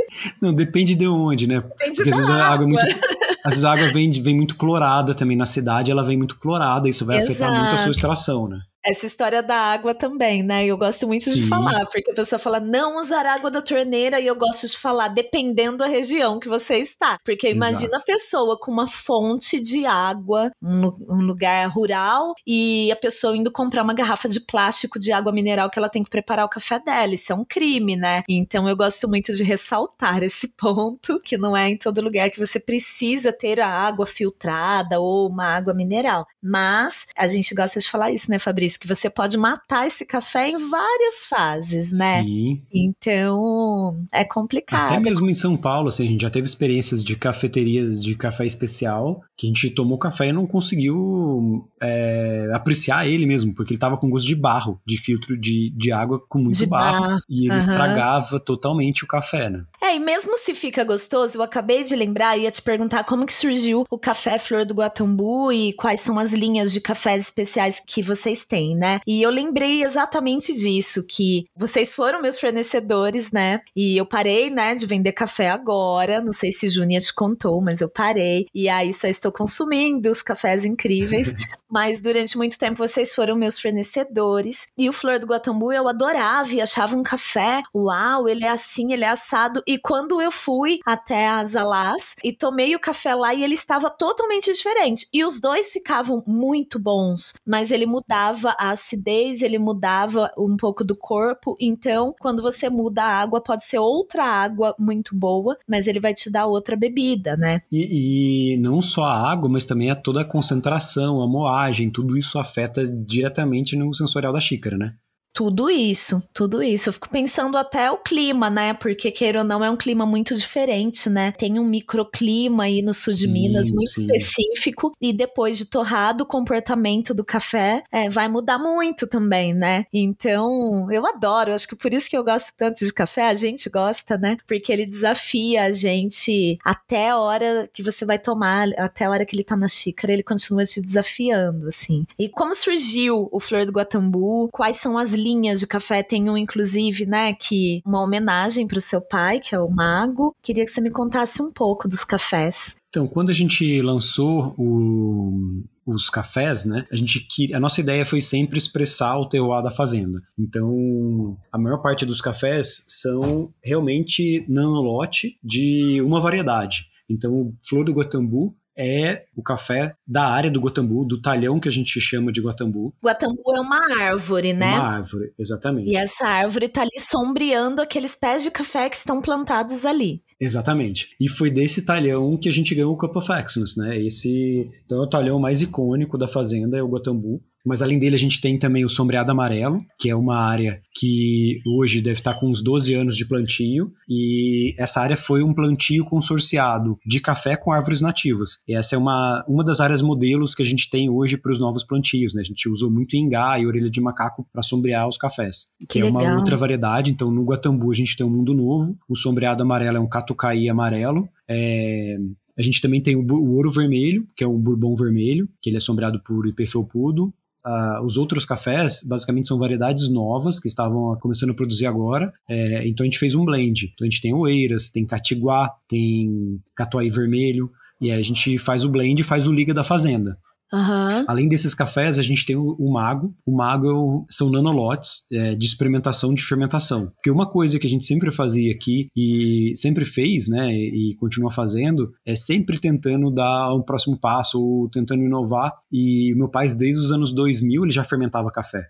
[0.41, 1.61] Não, depende de onde, né?
[1.61, 2.81] Depende Porque às vezes a água é muito.
[3.43, 6.91] Às vezes a água vem, vem muito clorada também na cidade, ela vem muito clorada,
[6.91, 7.33] isso vai Exato.
[7.33, 8.61] afetar muito a sua extração, né?
[8.85, 10.65] Essa história da água também, né?
[10.65, 11.43] Eu gosto muito Sim.
[11.43, 14.79] de falar, porque a pessoa fala não usar água da torneira e eu gosto de
[14.79, 17.19] falar dependendo da região que você está.
[17.25, 22.97] Porque imagina a pessoa com uma fonte de água, um, um lugar rural, e a
[22.97, 26.47] pessoa indo comprar uma garrafa de plástico de água mineral que ela tem que preparar
[26.47, 27.15] o café dela.
[27.15, 28.23] Isso é um crime, né?
[28.29, 32.39] Então eu gosto muito de ressaltar esse ponto, que não é em todo lugar que
[32.39, 36.27] você precisa ter a água filtrada ou uma água mineral.
[36.43, 38.70] Mas a gente gosta de falar isso, né, Fabrício?
[38.77, 42.23] Que você pode matar esse café em várias fases, né?
[42.23, 42.63] Sim.
[42.73, 44.93] Então, é complicado.
[44.93, 48.47] Até mesmo em São Paulo, assim, a gente já teve experiências de cafeterias de café
[48.47, 53.81] especial, que a gente tomou café e não conseguiu é, apreciar ele mesmo, porque ele
[53.81, 57.07] tava com gosto de barro, de filtro de, de água com muito barro.
[57.07, 57.21] Bar.
[57.29, 57.57] E ele uhum.
[57.57, 59.65] estragava totalmente o café, né?
[59.83, 63.33] É, e mesmo se fica gostoso, eu acabei de lembrar, ia te perguntar como que
[63.33, 68.03] surgiu o café Flor do Guatambu e quais são as linhas de cafés especiais que
[68.03, 69.01] vocês têm, né?
[69.07, 73.61] E eu lembrei exatamente disso, que vocês foram meus fornecedores, né?
[73.75, 77.81] E eu parei, né, de vender café agora, não sei se Júnia te contou, mas
[77.81, 78.47] eu parei.
[78.55, 81.33] E aí só estou consumindo os cafés incríveis.
[81.71, 84.67] mas durante muito tempo vocês foram meus fornecedores.
[84.77, 88.93] E o Flor do Guatambu eu adorava e achava um café, uau, ele é assim,
[88.93, 89.63] ele é assado.
[89.71, 93.89] E quando eu fui até as Alás e tomei o café lá e ele estava
[93.89, 95.07] totalmente diferente.
[95.15, 100.83] E os dois ficavam muito bons, mas ele mudava a acidez, ele mudava um pouco
[100.83, 101.57] do corpo.
[101.61, 106.15] Então, quando você muda a água, pode ser outra água muito boa, mas ele vai
[106.15, 107.63] te dar outra bebida, né?
[107.71, 112.19] E, e não só a água, mas também a toda a concentração, a moagem, tudo
[112.19, 114.97] isso afeta diretamente no sensorial da xícara, né?
[115.33, 116.89] Tudo isso, tudo isso.
[116.89, 118.75] Eu fico pensando até o clima, né?
[118.75, 121.33] Porque, queira ou não, é um clima muito diferente, né?
[121.33, 124.03] Tem um microclima aí no sul sim, de Minas muito sim.
[124.03, 124.93] específico.
[125.01, 129.87] E depois de torrado, o comportamento do café é, vai mudar muito também, né?
[129.93, 131.55] Então, eu adoro.
[131.55, 133.29] Acho que por isso que eu gosto tanto de café.
[133.29, 134.37] A gente gosta, né?
[134.47, 139.25] Porque ele desafia a gente até a hora que você vai tomar, até a hora
[139.25, 142.05] que ele tá na xícara, ele continua te desafiando, assim.
[142.19, 144.49] E como surgiu o Flor do Guatambu?
[144.53, 146.03] Quais são as linhas de café.
[146.03, 150.35] Tem um, inclusive, né, que uma homenagem para o seu pai, que é o Mago.
[150.43, 152.77] Queria que você me contasse um pouco dos cafés.
[152.89, 156.87] Então, quando a gente lançou o, os cafés, né?
[156.91, 160.21] A gente a nossa ideia foi sempre expressar o terroir da fazenda.
[160.39, 166.87] Então, a maior parte dos cafés são realmente nanolote de uma variedade.
[167.09, 171.73] Então, Flor do Guatambu é o café da área do Guatambu, do talhão que a
[171.73, 172.95] gente chama de Guatambu.
[173.05, 174.79] Guatambu é uma árvore, né?
[174.79, 175.91] Uma árvore, exatamente.
[175.91, 180.23] E essa árvore está ali sombreando aqueles pés de café que estão plantados ali.
[180.41, 181.11] Exatamente.
[181.21, 184.01] E foi desse talhão que a gente ganhou o Cup of Excellence, né?
[184.01, 187.43] Esse então é o talhão mais icônico da fazenda, é o Guatambu.
[187.65, 191.61] Mas além dele, a gente tem também o sombreado amarelo, que é uma área que
[191.67, 193.93] hoje deve estar com uns 12 anos de plantio.
[194.09, 198.63] E essa área foi um plantio consorciado de café com árvores nativas.
[198.67, 201.61] E essa é uma, uma das áreas modelos que a gente tem hoje para os
[201.61, 202.35] novos plantios.
[202.35, 202.41] Né?
[202.41, 205.69] A gente usou muito ingá e orelha de macaco para sombrear os cafés.
[205.81, 207.11] Que, que é uma outra variedade.
[207.11, 208.97] Então, no Guatambu, a gente tem um mundo novo.
[209.09, 211.29] O sombreado amarelo é um catucaí amarelo.
[211.49, 212.17] É,
[212.61, 215.79] a gente também tem o, o, ouro vermelho, que é um bourbon vermelho, que ele
[215.79, 217.33] é sombreado por IP felpudo.
[217.65, 222.33] Uh, os outros cafés, basicamente, são variedades novas que estavam começando a produzir agora.
[222.49, 223.91] É, então a gente fez um blend.
[223.93, 227.71] Então a gente tem oeiras, tem catiguá, tem catuai vermelho.
[228.01, 230.39] E aí a gente faz o blend e faz o liga da fazenda.
[230.73, 231.25] Uhum.
[231.27, 233.35] Além desses cafés, a gente tem o, o mago.
[233.47, 237.11] O mago é são nanolotes é, de experimentação de fermentação.
[237.17, 241.17] Porque uma coisa que a gente sempre fazia aqui e sempre fez, né, e, e
[241.17, 245.73] continua fazendo, é sempre tentando dar um próximo passo ou tentando inovar.
[245.91, 248.85] E meu pai, desde os anos 2000, ele já fermentava café.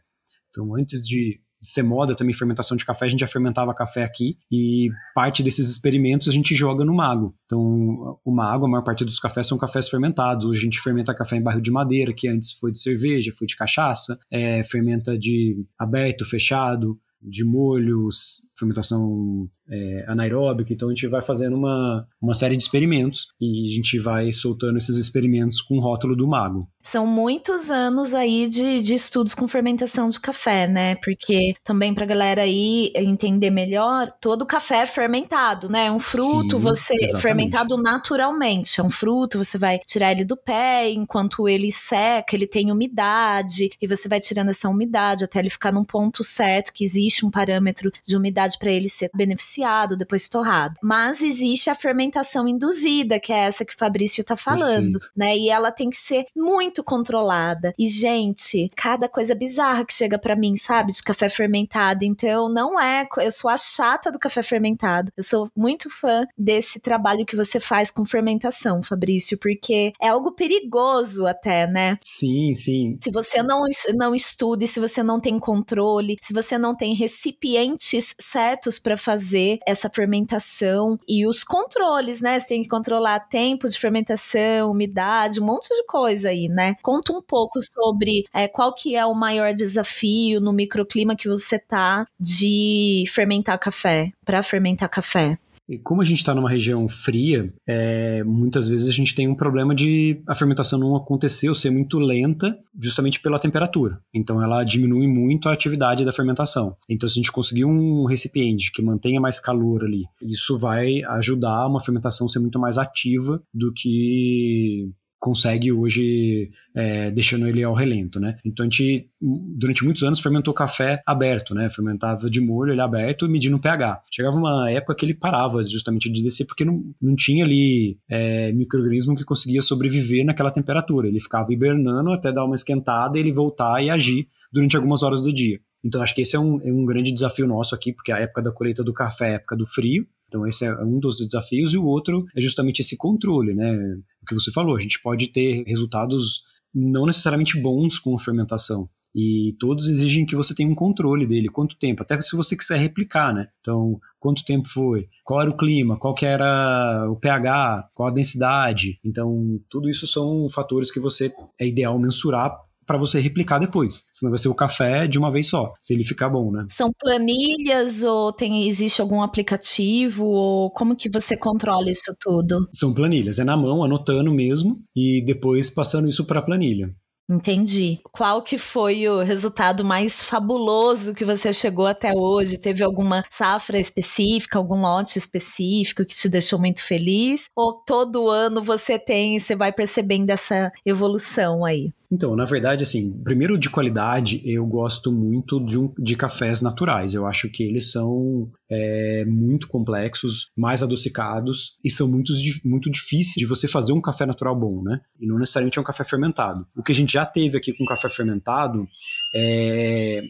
[0.50, 4.38] Então, antes de ser moda também fermentação de café, a gente já fermentava café aqui
[4.50, 7.34] e parte desses experimentos a gente joga no mago.
[7.44, 10.46] Então, o mago, a maior parte dos cafés são cafés fermentados.
[10.46, 13.46] Hoje a gente fermenta café em barril de madeira, que antes foi de cerveja, foi
[13.46, 21.06] de cachaça, é, fermenta de aberto, fechado, de molhos, fermentação é, anaeróbica, então a gente
[21.06, 25.78] vai fazendo uma, uma série de experimentos e a gente vai soltando esses experimentos com
[25.78, 26.68] o rótulo do mago.
[26.82, 30.94] São muitos anos aí de, de estudos com fermentação de café, né?
[30.96, 35.86] Porque também pra galera aí entender melhor, todo café é fermentado, né?
[35.86, 37.22] É um fruto, Sim, você exatamente.
[37.22, 38.80] fermentado naturalmente.
[38.80, 43.68] É um fruto, você vai tirar ele do pé, enquanto ele seca, ele tem umidade,
[43.80, 47.30] e você vai tirando essa umidade até ele ficar num ponto certo, que existe um
[47.30, 50.74] parâmetro de umidade capacidade para ele ser beneficiado, depois torrado.
[50.82, 55.12] Mas existe a fermentação induzida, que é essa que o Fabrício tá falando, Perfeito.
[55.16, 55.36] né?
[55.36, 57.72] E ela tem que ser muito controlada.
[57.78, 62.04] E gente, cada coisa bizarra que chega para mim, sabe, de café fermentado.
[62.04, 65.12] Então, não é, eu sou a chata do café fermentado.
[65.16, 70.32] Eu sou muito fã desse trabalho que você faz com fermentação, Fabrício, porque é algo
[70.32, 71.98] perigoso até, né?
[72.02, 72.98] Sim, sim.
[73.02, 73.62] Se você não,
[73.94, 78.39] não estuda, se você não tem controle, se você não tem recipientes certos
[78.78, 82.38] para fazer essa fermentação e os controles, né?
[82.38, 86.76] Você tem que controlar tempo de fermentação, umidade, um monte de coisa aí, né?
[86.82, 91.58] Conta um pouco sobre é, qual que é o maior desafio no microclima que você
[91.58, 95.38] tá de fermentar café, para fermentar café.
[95.70, 99.36] E como a gente está numa região fria, é, muitas vezes a gente tem um
[99.36, 104.00] problema de a fermentação não acontecer ou ser muito lenta, justamente pela temperatura.
[104.12, 106.76] Então ela diminui muito a atividade da fermentação.
[106.88, 111.68] Então se a gente conseguir um recipiente que mantenha mais calor ali, isso vai ajudar
[111.68, 114.90] uma fermentação a ser muito mais ativa do que
[115.20, 118.38] consegue hoje é, deixando ele ao relento, né?
[118.44, 121.68] Então a gente durante muitos anos fermentou café aberto, né?
[121.68, 124.02] Fermentava de molho ele aberto e medindo o pH.
[124.10, 128.50] Chegava uma época que ele parava justamente de descer porque não, não tinha ali é,
[128.52, 131.06] microorganismo que conseguia sobreviver naquela temperatura.
[131.06, 135.20] Ele ficava hibernando até dar uma esquentada e ele voltar e agir durante algumas horas
[135.20, 135.60] do dia.
[135.84, 138.42] Então acho que esse é um, é um grande desafio nosso aqui, porque a época
[138.42, 141.74] da colheita do café é a época do frio, então, esse é um dos desafios,
[141.74, 143.76] e o outro é justamente esse controle, né?
[144.22, 148.88] O que você falou, a gente pode ter resultados não necessariamente bons com a fermentação.
[149.12, 152.78] E todos exigem que você tenha um controle dele, quanto tempo, até se você quiser
[152.78, 153.48] replicar, né?
[153.60, 158.12] Então, quanto tempo foi, qual era o clima, qual que era o pH, qual a
[158.12, 159.00] densidade.
[159.04, 162.56] Então, tudo isso são fatores que você é ideal mensurar
[162.90, 164.08] para você replicar depois.
[164.12, 166.66] Senão vai ser o café de uma vez só, se ele ficar bom, né?
[166.70, 172.68] São planilhas ou tem existe algum aplicativo ou como que você controla isso tudo?
[172.72, 176.92] São planilhas, é na mão, anotando mesmo e depois passando isso para a planilha.
[177.30, 178.00] Entendi.
[178.10, 182.58] Qual que foi o resultado mais fabuloso que você chegou até hoje?
[182.58, 187.44] Teve alguma safra específica, algum lote específico que te deixou muito feliz?
[187.54, 191.92] Ou todo ano você tem, você vai percebendo essa evolução aí?
[192.12, 197.14] Então, na verdade, assim, primeiro de qualidade, eu gosto muito de, um, de cafés naturais.
[197.14, 202.32] Eu acho que eles são é, muito complexos, mais adocicados e são muito,
[202.64, 205.00] muito difíceis de você fazer um café natural bom, né?
[205.20, 206.66] E não necessariamente é um café fermentado.
[206.76, 208.88] O que a gente já teve aqui com café fermentado
[209.34, 210.20] é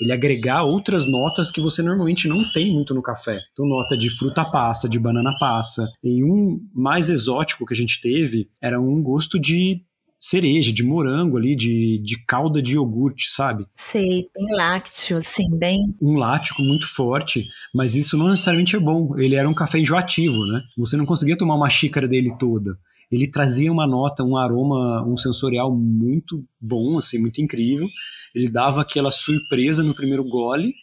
[0.00, 3.40] ele agregar outras notas que você normalmente não tem muito no café.
[3.52, 5.90] Então, nota de fruta passa, de banana passa.
[6.02, 9.82] E um mais exótico que a gente teve era um gosto de
[10.28, 13.64] cereja, de morango ali, de, de calda de iogurte, sabe?
[13.76, 15.94] Sei, bem lácteo, assim, bem.
[16.02, 19.16] Um lático muito forte, mas isso não necessariamente é bom.
[19.16, 20.62] Ele era um café enjoativo, né?
[20.76, 22.76] Você não conseguia tomar uma xícara dele toda.
[23.10, 27.86] Ele trazia uma nota, um aroma, um sensorial muito bom, assim, muito incrível.
[28.34, 30.74] Ele dava aquela surpresa no primeiro gole,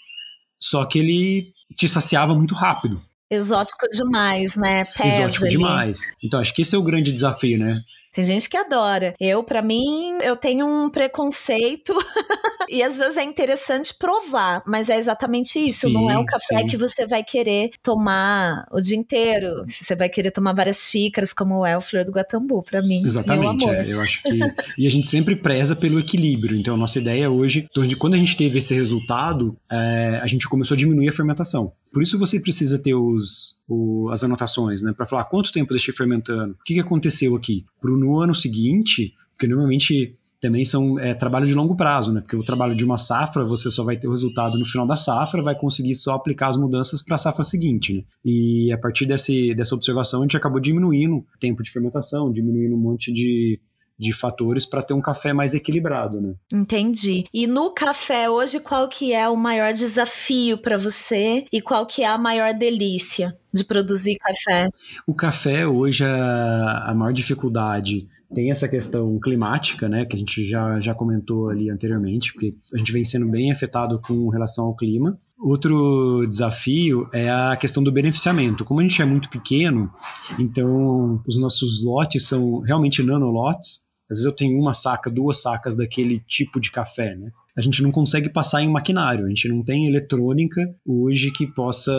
[0.58, 3.02] só que ele te saciava muito rápido.
[3.34, 4.86] Exótico demais, né?
[4.86, 5.58] Pesa Exótico ali.
[5.58, 6.16] demais.
[6.24, 7.82] Então, acho que esse é o grande desafio, né?
[8.14, 9.16] Tem gente que adora.
[9.20, 11.94] Eu, para mim, eu tenho um preconceito
[12.74, 15.88] e às vezes é interessante provar, mas é exatamente isso.
[15.88, 16.68] Sim, não é um café sim.
[16.68, 19.64] que você vai querer tomar o dia inteiro.
[19.68, 23.04] Você vai querer tomar várias xícaras, como é o Flor do Guatambu, para mim.
[23.06, 23.70] Exatamente.
[23.70, 24.40] É, eu acho que.
[24.76, 26.58] e a gente sempre preza pelo equilíbrio.
[26.58, 27.70] Então, a nossa ideia hoje,
[28.00, 31.72] quando a gente teve esse resultado, é, a gente começou a diminuir a fermentação.
[31.94, 34.94] Por isso você precisa ter os, o, as anotações, né?
[34.98, 37.66] Para falar quanto tempo deixei fermentando, o que, que aconteceu aqui.
[37.80, 42.20] Para no ano seguinte, porque normalmente também são é, trabalho de longo prazo, né?
[42.20, 44.98] Porque o trabalho de uma safra, você só vai ter o resultado no final da
[44.98, 48.04] safra, vai conseguir só aplicar as mudanças para a safra seguinte, né?
[48.26, 52.76] E a partir desse, dessa observação, a gente acabou diminuindo o tempo de fermentação, diminuindo
[52.76, 53.58] um monte de,
[53.98, 56.34] de fatores para ter um café mais equilibrado, né?
[56.54, 57.24] Entendi.
[57.34, 62.04] E no café hoje, qual que é o maior desafio para você e qual que
[62.04, 64.68] é a maior delícia de produzir café?
[65.08, 70.48] O café hoje a, a maior dificuldade tem essa questão climática, né, que a gente
[70.48, 74.76] já, já comentou ali anteriormente, porque a gente vem sendo bem afetado com relação ao
[74.76, 75.18] clima.
[75.40, 78.64] Outro desafio é a questão do beneficiamento.
[78.64, 79.92] Como a gente é muito pequeno,
[80.40, 83.82] então os nossos lotes são realmente nanolotes.
[84.10, 87.30] Às vezes eu tenho uma saca, duas sacas daquele tipo de café, né?
[87.56, 91.94] A gente não consegue passar em maquinário, a gente não tem eletrônica hoje que possa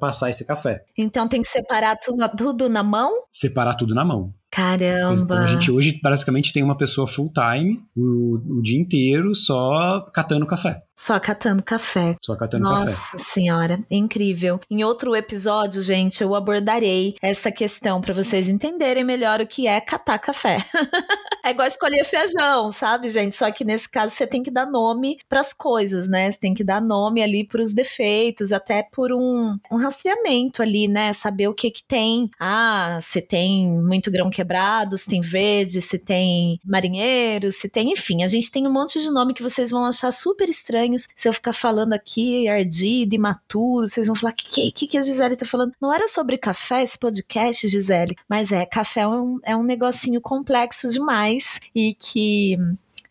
[0.00, 0.82] passar esse café.
[0.96, 3.12] Então tem que separar tudo, tudo na mão?
[3.30, 4.32] Separar tudo na mão.
[4.54, 5.24] Caramba!
[5.24, 10.00] Então a gente hoje basicamente tem uma pessoa full time o, o dia inteiro só
[10.12, 10.80] catando café.
[10.96, 12.16] Só catando café.
[12.22, 13.12] Só catando Nossa café.
[13.12, 14.60] Nossa senhora, incrível.
[14.70, 19.80] Em outro episódio, gente, eu abordarei essa questão para vocês entenderem melhor o que é
[19.80, 20.64] catar café.
[21.44, 23.36] é igual escolher feijão, sabe, gente?
[23.36, 26.30] Só que nesse caso você tem que dar nome para as coisas, né?
[26.30, 30.88] Você tem que dar nome ali para os defeitos, até por um, um rastreamento ali,
[30.88, 31.12] né?
[31.12, 32.30] Saber o que que tem.
[32.38, 38.22] Ah, se tem muito grão quebrado, se tem verde, se tem marinheiro, se tem, enfim,
[38.22, 41.08] a gente tem um monte de nome que vocês vão achar super estranho estranhos.
[41.14, 45.36] Se eu ficar falando aqui ardido, imaturo, vocês vão falar: que, que, que a Gisele
[45.36, 45.72] tá falando?
[45.80, 50.20] Não era sobre café esse podcast, Gisele, mas é, café é um, é um negocinho
[50.20, 51.33] complexo demais
[51.74, 52.58] e que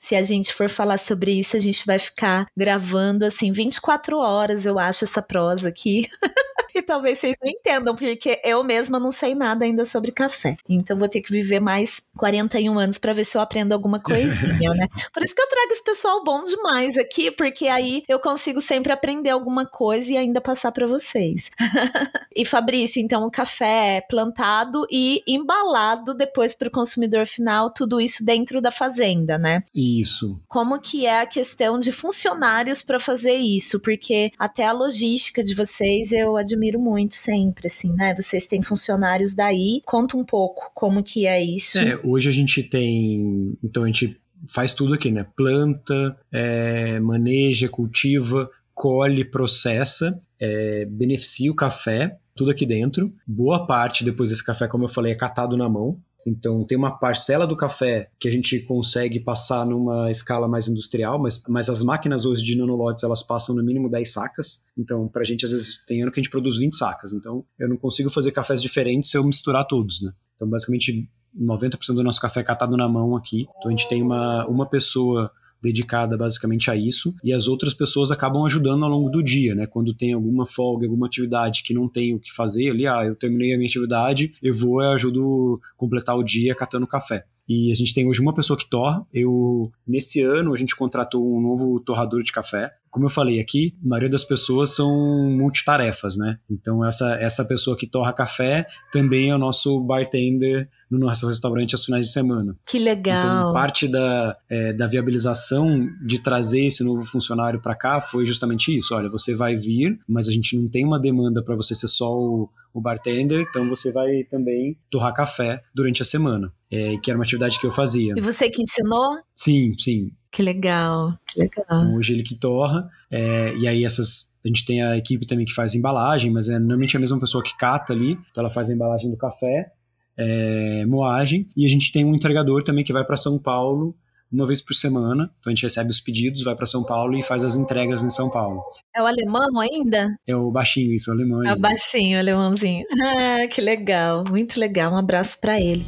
[0.03, 4.65] se a gente for falar sobre isso, a gente vai ficar gravando assim 24 horas,
[4.65, 6.09] eu acho, essa prosa aqui.
[6.73, 10.55] e talvez vocês não entendam, porque eu mesma não sei nada ainda sobre café.
[10.67, 14.73] Então vou ter que viver mais 41 anos para ver se eu aprendo alguma coisinha,
[14.73, 14.87] né?
[15.13, 18.91] Por isso que eu trago esse pessoal bom demais aqui, porque aí eu consigo sempre
[18.91, 21.51] aprender alguma coisa e ainda passar para vocês.
[22.35, 28.01] e Fabrício, então o café é plantado e embalado depois para o consumidor final, tudo
[28.01, 29.63] isso dentro da fazenda, né?
[29.73, 30.39] Isso.
[30.47, 33.79] Como que é a questão de funcionários para fazer isso?
[33.79, 38.15] Porque até a logística de vocês eu admiro admiro muito sempre, assim, né?
[38.15, 39.81] Vocês têm funcionários daí.
[39.85, 41.77] Conta um pouco como que é isso.
[41.77, 43.57] É, hoje a gente tem.
[43.63, 45.25] Então a gente faz tudo aqui, né?
[45.35, 53.13] Planta, é, maneja, cultiva, colhe, processa, é, beneficia o café, tudo aqui dentro.
[53.27, 55.99] Boa parte depois desse café, como eu falei, é catado na mão.
[56.25, 61.19] Então, tem uma parcela do café que a gente consegue passar numa escala mais industrial,
[61.19, 64.63] mas, mas as máquinas hoje de nanolotes, elas passam no mínimo 10 sacas.
[64.77, 67.13] Então, para a gente, às vezes, tem ano que a gente produz 20 sacas.
[67.13, 70.11] Então, eu não consigo fazer cafés diferentes se eu misturar todos, né?
[70.35, 73.45] Então, basicamente, 90% do nosso café é catado na mão aqui.
[73.57, 75.31] Então, a gente tem uma, uma pessoa
[75.63, 79.65] dedicada basicamente a isso, e as outras pessoas acabam ajudando ao longo do dia, né?
[79.65, 83.15] Quando tem alguma folga, alguma atividade que não tem o que fazer ali, ah, eu
[83.15, 87.23] terminei a minha atividade, eu vou e ajudo completar o dia catando café.
[87.47, 89.05] E a gente tem hoje uma pessoa que torra.
[89.13, 92.71] Eu nesse ano a gente contratou um novo torrador de café.
[92.93, 94.95] Como eu falei aqui, a maioria das pessoas são
[95.31, 96.37] multitarefas, né?
[96.49, 101.73] Então essa essa pessoa que torra café também é o nosso bartender no nosso restaurante
[101.73, 102.55] aos finais de semana.
[102.67, 103.17] Que legal.
[103.17, 108.77] Então, parte da, é, da viabilização de trazer esse novo funcionário para cá foi justamente
[108.77, 108.93] isso.
[108.93, 112.13] Olha, você vai vir, mas a gente não tem uma demanda para você ser só
[112.15, 117.17] o, o bartender, então você vai também torrar café durante a semana, é, que era
[117.17, 118.13] uma atividade que eu fazia.
[118.15, 119.17] E você que ensinou?
[119.35, 120.11] Sim, sim.
[120.33, 121.63] Que legal, que legal.
[121.67, 125.45] Então, hoje ele que torra, é, e aí essas a gente tem a equipe também
[125.45, 128.69] que faz embalagem, mas é normalmente a mesma pessoa que cata ali, então ela faz
[128.69, 129.71] a embalagem do café
[130.17, 133.95] é, moagem, e a gente tem um entregador também que vai para São Paulo
[134.31, 135.29] uma vez por semana.
[135.39, 138.09] Então a gente recebe os pedidos, vai para São Paulo e faz as entregas em
[138.09, 138.63] São Paulo.
[138.95, 140.07] É o alemão ainda?
[140.25, 141.45] É o baixinho, isso, o alemão.
[141.45, 142.83] É o baixinho, o alemãozinho.
[143.03, 144.93] Ah, que legal, muito legal.
[144.93, 145.83] Um abraço para ele.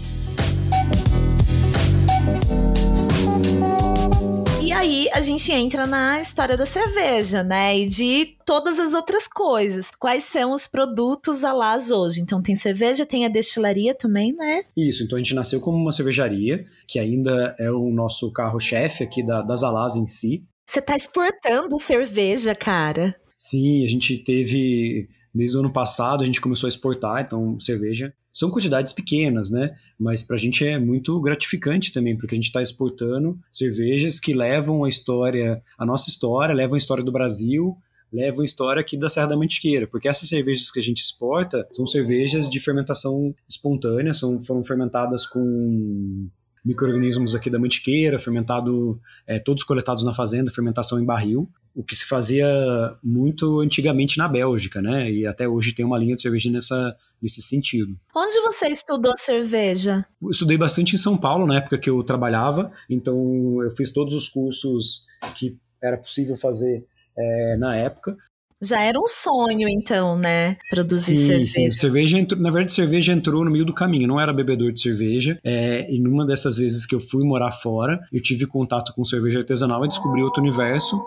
[4.86, 7.78] Aí a gente entra na história da cerveja, né?
[7.78, 9.90] E de todas as outras coisas.
[10.00, 12.22] Quais são os produtos alás hoje?
[12.22, 14.64] Então tem cerveja, tem a destilaria também, né?
[14.78, 19.26] Isso, então a gente nasceu como uma cervejaria, que ainda é o nosso carro-chefe aqui
[19.26, 20.44] da, das alás em si.
[20.68, 23.16] Você tá exportando cerveja, cara.
[23.38, 28.14] Sim, a gente teve desde o ano passado a gente começou a exportar, então cerveja
[28.32, 29.76] são quantidades pequenas, né?
[30.00, 34.34] Mas para a gente é muito gratificante também, porque a gente está exportando cervejas que
[34.34, 37.78] levam a história, a nossa história, levam a história do Brasil,
[38.12, 41.68] levam a história aqui da Serra da Mantiqueira, porque essas cervejas que a gente exporta
[41.72, 46.30] são cervejas de fermentação espontânea, são, foram fermentadas com
[46.64, 51.96] micro-organismos aqui da Mantiqueira, fermentado, é, todos coletados na fazenda, fermentação em barril, o que
[51.96, 52.48] se fazia
[53.04, 55.12] muito antigamente na Bélgica, né?
[55.12, 57.98] E até hoje tem uma linha de cerveja nessa, nesse sentido.
[58.16, 60.06] Onde você estudou cerveja?
[60.22, 64.14] Eu estudei bastante em São Paulo, na época que eu trabalhava, então eu fiz todos
[64.14, 65.06] os cursos
[65.36, 66.86] que era possível fazer
[67.18, 68.16] é, na época.
[68.62, 70.56] Já era um sonho, então, né?
[70.70, 71.54] Produzir sim, cerveja.
[71.54, 74.08] Sim, cerveja entrou, na verdade, cerveja entrou no meio do caminho.
[74.08, 75.38] Não era bebedor de cerveja.
[75.44, 79.40] É, e numa dessas vezes que eu fui morar fora, eu tive contato com cerveja
[79.40, 81.00] artesanal e descobri outro universo.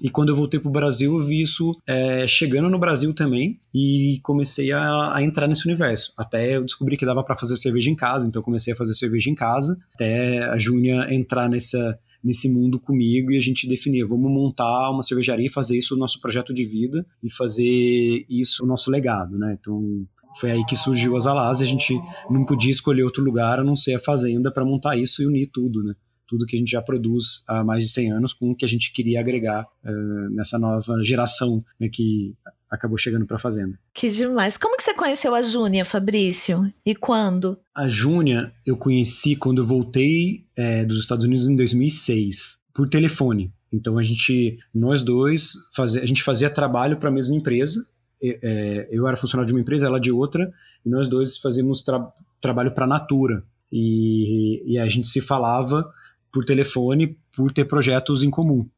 [0.00, 3.60] E quando eu voltei para o Brasil, eu vi isso é, chegando no Brasil também
[3.72, 6.12] e comecei a, a, entrar nesse universo.
[6.16, 9.30] Até eu descobri que dava para fazer cerveja em casa, então comecei a fazer cerveja
[9.30, 14.32] em casa, até a Júnia entrar nessa, nesse mundo comigo e a gente definir, vamos
[14.32, 18.66] montar uma cervejaria e fazer isso o nosso projeto de vida e fazer isso o
[18.66, 19.56] nosso legado, né?
[19.60, 20.06] Então,
[20.40, 21.94] foi aí que surgiu as Alas e a gente
[22.28, 25.50] não podia escolher outro lugar a não ser a fazenda para montar isso e unir
[25.52, 25.94] tudo, né?
[26.34, 28.68] Tudo que a gente já produz há mais de 100 anos com o que a
[28.68, 32.34] gente queria agregar uh, nessa nova geração né, que
[32.68, 33.78] acabou chegando para a fazenda.
[33.92, 34.56] Que demais.
[34.56, 36.72] Como que você conheceu a Júnia, Fabrício?
[36.84, 37.56] E quando?
[37.72, 43.52] A Júnia eu conheci quando eu voltei é, dos Estados Unidos em 2006, por telefone.
[43.72, 47.86] Então a gente, nós dois, fazia, a gente fazia trabalho para a mesma empresa.
[48.20, 50.52] É, eu era funcionário de uma empresa, ela de outra,
[50.84, 53.44] e nós dois fazíamos tra trabalho para a Natura.
[53.72, 55.90] E, e a gente se falava
[56.34, 58.68] por telefone por ter projetos em comum.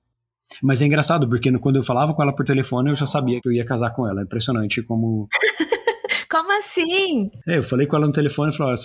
[0.62, 3.48] Mas é engraçado, porque quando eu falava com ela por telefone, eu já sabia que
[3.48, 4.20] eu ia casar com ela.
[4.20, 5.26] É impressionante como.
[6.30, 7.30] como assim?
[7.48, 8.76] É, eu falei com ela no telefone e falei: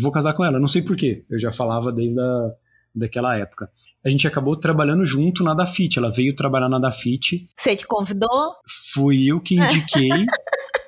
[0.00, 0.60] vou casar com ela.
[0.60, 1.24] Não sei porquê.
[1.28, 2.50] Eu já falava desde a,
[2.94, 3.68] daquela época.
[4.04, 5.98] A gente acabou trabalhando junto na Dafit.
[5.98, 7.48] Ela veio trabalhar na Dafit.
[7.56, 8.54] Você que convidou?
[8.94, 10.10] Fui eu que indiquei.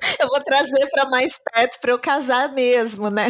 [0.51, 3.27] trazer para mais perto para eu casar mesmo, né?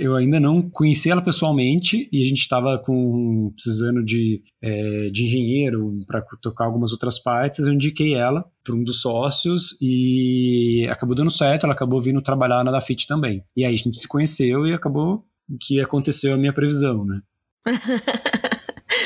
[0.00, 5.26] Eu ainda não conheci ela pessoalmente e a gente estava com precisando de, é, de
[5.26, 7.66] engenheiro para tocar algumas outras partes.
[7.66, 11.64] Eu indiquei ela para um dos sócios e acabou dando certo.
[11.64, 13.42] Ela acabou vindo trabalhar na Dafit também.
[13.56, 15.24] E aí a gente se conheceu e acabou
[15.60, 17.20] que aconteceu a minha previsão, né?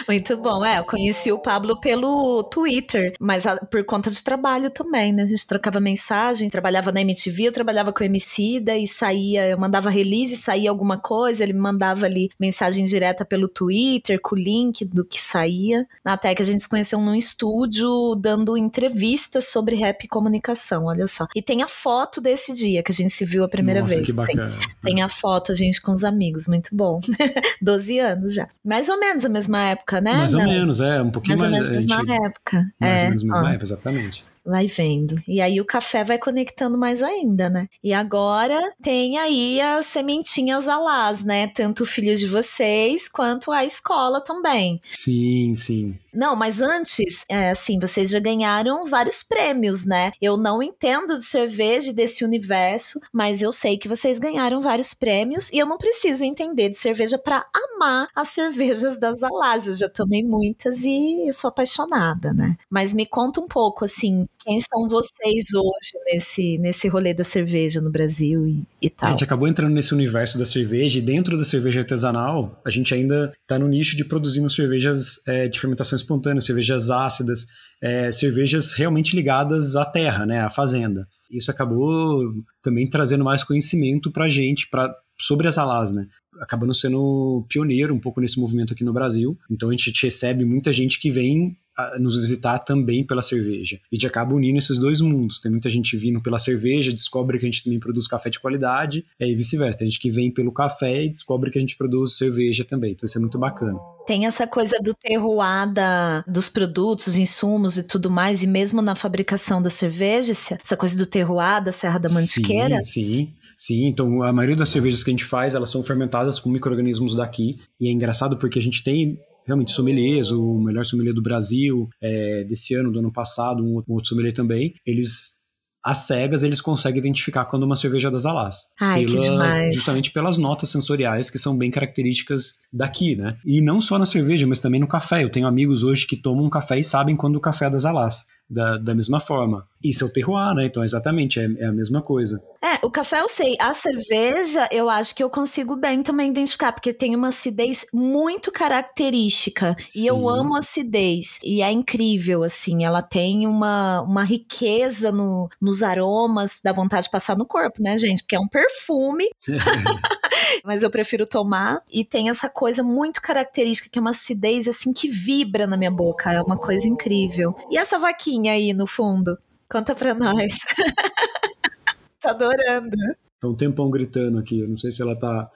[0.09, 0.64] Muito bom.
[0.64, 5.24] É, eu conheci o Pablo pelo Twitter, mas a, por conta de trabalho também, né?
[5.24, 9.59] A gente trocava mensagem, trabalhava na MTV, eu trabalhava com o MC, daí saía, eu
[9.59, 14.38] mandava release, saía alguma coisa, ele me mandava ali mensagem direta pelo Twitter, com o
[14.38, 15.86] link do que saía.
[16.04, 21.07] Até que a gente se conheceu num estúdio dando entrevistas sobre rap e comunicação, olha
[21.07, 21.26] só.
[21.34, 24.07] E tem a foto desse dia que a gente se viu a primeira Nossa, vez.
[24.07, 24.50] Que bacana.
[24.82, 27.00] Tem, tem a foto, a gente com os amigos, muito bom.
[27.61, 28.48] 12 anos já.
[28.64, 30.18] Mais ou menos a mesma época época, né?
[30.18, 30.47] Mais ou Não.
[30.47, 31.51] menos, é, um pouquinho mais.
[31.51, 32.64] Mais ou menos mesma época.
[32.80, 35.16] Mais é, ou menos mesma época, exatamente vai vendo.
[35.26, 37.68] E aí o café vai conectando mais ainda, né?
[37.82, 41.49] E agora tem aí as sementinhas alás, né?
[41.49, 44.80] Tanto o filho de vocês quanto a escola também.
[44.88, 45.99] Sim, sim.
[46.14, 50.12] Não, mas antes, é, assim, vocês já ganharam vários prêmios, né?
[50.20, 55.53] Eu não entendo de cerveja desse universo, mas eu sei que vocês ganharam vários prêmios
[55.53, 59.66] e eu não preciso entender de cerveja para amar as cervejas das Alás.
[59.66, 62.57] Eu já tomei muitas e eu sou apaixonada, né?
[62.70, 67.80] Mas me conta um pouco, assim, quem são vocês hoje nesse, nesse rolê da cerveja
[67.80, 69.09] no Brasil e, e tal?
[69.09, 72.94] A gente acabou entrando nesse universo da cerveja e dentro da cerveja artesanal, a gente
[72.94, 77.47] ainda está no nicho de produzindo cervejas é, de fermentação espontânea, cervejas ácidas,
[77.82, 81.09] é, cervejas realmente ligadas à terra, né, à fazenda.
[81.28, 82.32] Isso acabou
[82.62, 86.07] também trazendo mais conhecimento para a gente, pra, sobre as alás, né?
[86.40, 89.36] Acabando sendo pioneiro um pouco nesse movimento aqui no Brasil.
[89.51, 91.57] Então a gente recebe muita gente que vem
[91.98, 93.76] nos visitar também pela cerveja.
[93.90, 95.40] E a gente acaba unindo esses dois mundos.
[95.40, 99.04] Tem muita gente vindo pela cerveja, descobre que a gente também produz café de qualidade,
[99.20, 99.78] e vice-versa.
[99.78, 102.92] Tem gente que vem pelo café e descobre que a gente produz cerveja também.
[102.92, 103.78] Então isso é muito bacana.
[104.06, 108.94] Tem essa coisa do terroir da, dos produtos, insumos e tudo mais, e mesmo na
[108.94, 112.82] fabricação da cerveja, essa coisa do terroir da Serra da Mantiqueira.
[112.84, 113.32] Sim, sim.
[113.56, 117.16] Sim, então a maioria das cervejas que a gente faz, elas são fermentadas com micro-organismos
[117.16, 117.58] daqui.
[117.80, 122.44] E é engraçado porque a gente tem realmente sommeliers, o melhor sommelier do Brasil, é,
[122.44, 125.47] desse ano, do ano passado, um outro sommelier também, eles
[125.86, 128.64] às cegas eles conseguem identificar quando uma cerveja é das Alás.
[128.80, 129.74] Ai, pela, que demais.
[129.76, 133.36] Justamente pelas notas sensoriais que são bem características daqui, né?
[133.47, 135.22] E não só na cerveja, mas também no café.
[135.22, 137.84] Eu tenho amigos hoje que tomam um café e sabem quando o café é das
[137.84, 139.66] Alás da, da mesma forma.
[139.82, 140.66] Isso é o terroir, né?
[140.66, 142.42] Então, exatamente, é, é, a mesma coisa.
[142.62, 143.57] É, o café eu sei.
[143.61, 148.51] A cerveja, eu acho que eu consigo bem também identificar, porque tem uma acidez muito
[148.51, 149.76] característica.
[149.86, 150.03] Sim.
[150.03, 151.38] E eu amo acidez.
[151.44, 152.84] E é incrível, assim.
[152.84, 157.99] Ela tem uma, uma riqueza no, nos aromas, dá vontade de passar no corpo, né,
[157.99, 158.22] gente?
[158.22, 159.28] Porque é um perfume.
[160.64, 161.82] Mas eu prefiro tomar.
[161.91, 165.91] E tem essa coisa muito característica, que é uma acidez, assim, que vibra na minha
[165.91, 166.32] boca.
[166.32, 167.57] É uma coisa incrível.
[167.70, 169.39] E essa vaquinha aí no fundo?
[169.68, 170.59] Conta pra nós.
[172.20, 172.97] tá adorando.
[173.41, 174.61] Tá um tempão gritando aqui.
[174.61, 175.51] Eu não sei se ela tá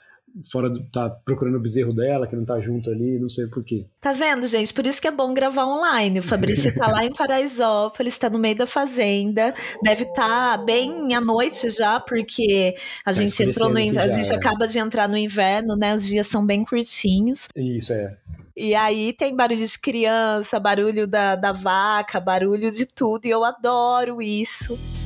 [0.50, 3.86] fora do, tá procurando o bezerro dela, que não tá junto ali, não sei porquê.
[4.00, 4.72] Tá vendo, gente?
[4.72, 6.20] Por isso que é bom gravar online.
[6.20, 11.14] O Fabrício tá lá em Paraisópolis, tá no meio da fazenda, deve estar tá bem
[11.14, 12.74] à noite já, porque
[13.04, 14.36] a tá gente entrou no inverno, a gente é.
[14.36, 15.94] acaba de entrar no inverno, né?
[15.94, 17.48] Os dias são bem curtinhos.
[17.56, 18.16] Isso é.
[18.56, 23.44] E aí tem barulho de criança, barulho da, da vaca, barulho de tudo, e eu
[23.44, 24.99] adoro isso.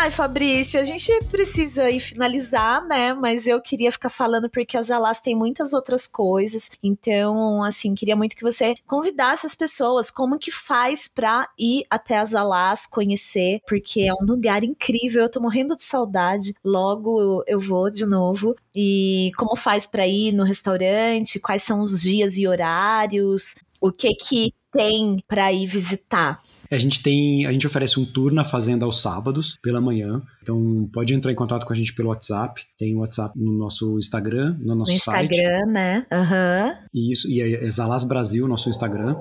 [0.00, 3.12] Ai, Fabrício, a gente precisa ir finalizar, né?
[3.12, 6.70] Mas eu queria ficar falando porque as Alas tem muitas outras coisas.
[6.80, 12.16] Então, assim, queria muito que você convidasse as pessoas como que faz pra ir até
[12.16, 15.22] as Alas, conhecer, porque é um lugar incrível.
[15.22, 16.54] Eu tô morrendo de saudade.
[16.64, 18.54] Logo eu vou de novo.
[18.72, 21.40] E como faz para ir no restaurante?
[21.40, 23.56] Quais são os dias e horários?
[23.80, 26.40] O que que tem para ir visitar?
[26.70, 30.22] A gente tem, a gente oferece um tour na fazenda aos sábados pela manhã.
[30.42, 32.62] Então pode entrar em contato com a gente pelo WhatsApp.
[32.78, 35.32] Tem o WhatsApp no nosso Instagram, no nosso no site.
[35.32, 36.06] Instagram, né?
[36.12, 36.66] Aham.
[36.94, 37.10] Uhum.
[37.12, 39.16] Isso, e é Zalas Brasil, nosso Instagram.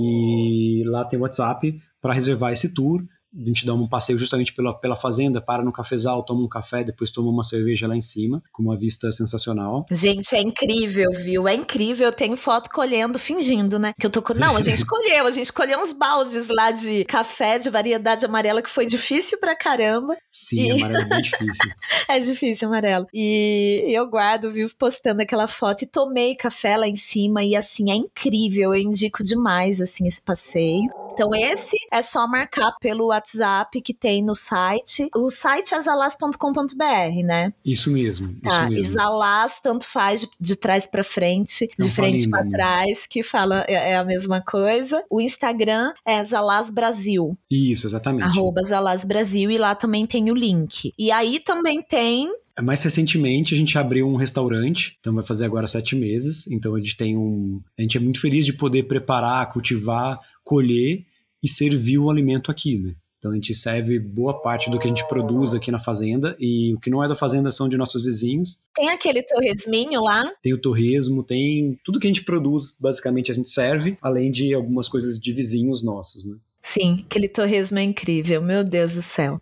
[0.00, 3.02] E lá tem o WhatsApp para reservar esse tour
[3.38, 6.82] a gente dá um passeio justamente pela, pela fazenda, para no cafezal, toma um café,
[6.82, 9.84] depois toma uma cerveja lá em cima, com uma vista sensacional.
[9.90, 11.46] Gente, é incrível, viu?
[11.46, 12.06] É incrível.
[12.06, 13.92] Eu tenho foto colhendo, fingindo, né?
[13.98, 14.34] Que eu tô com...
[14.34, 18.62] Não, a gente colheu, a gente colheu uns baldes lá de café de variedade amarela
[18.62, 20.16] que foi difícil pra caramba.
[20.30, 20.82] Sim, e...
[20.82, 21.72] amarelo é bem difícil.
[22.08, 23.06] é difícil, amarelo.
[23.12, 27.90] E eu guardo, vivo postando aquela foto e tomei café lá em cima e assim,
[27.90, 28.74] é incrível.
[28.74, 30.90] Eu indico demais, assim, esse passeio.
[31.16, 35.08] Então, esse é só marcar pelo WhatsApp que tem no site.
[35.14, 37.52] O site é exalas.com.br, né?
[37.64, 38.34] Isso mesmo.
[38.42, 38.86] Tá, isso mesmo.
[38.92, 43.64] Exalas tanto faz de, de trás para frente, Não de frente para trás, que fala
[43.66, 45.02] é, é, a mesma coisa.
[45.10, 47.36] O Instagram é Exalas Brasil.
[47.50, 48.24] Isso, exatamente.
[48.24, 50.92] Arroba Exalas Brasil e lá também tem o link.
[50.98, 52.30] E aí também tem
[52.62, 56.50] mais recentemente a gente abriu um restaurante, então vai fazer agora sete meses.
[56.50, 57.60] Então a gente tem um.
[57.78, 61.04] A gente é muito feliz de poder preparar, cultivar, colher
[61.42, 62.94] e servir o alimento aqui, né?
[63.18, 66.72] Então a gente serve boa parte do que a gente produz aqui na fazenda e
[66.74, 68.60] o que não é da fazenda são de nossos vizinhos.
[68.72, 70.30] Tem aquele torresminho lá?
[70.40, 74.54] Tem o torresmo, tem tudo que a gente produz, basicamente a gente serve, além de
[74.54, 76.36] algumas coisas de vizinhos nossos, né?
[76.68, 79.38] Sim, aquele torresmo é incrível, meu Deus do céu.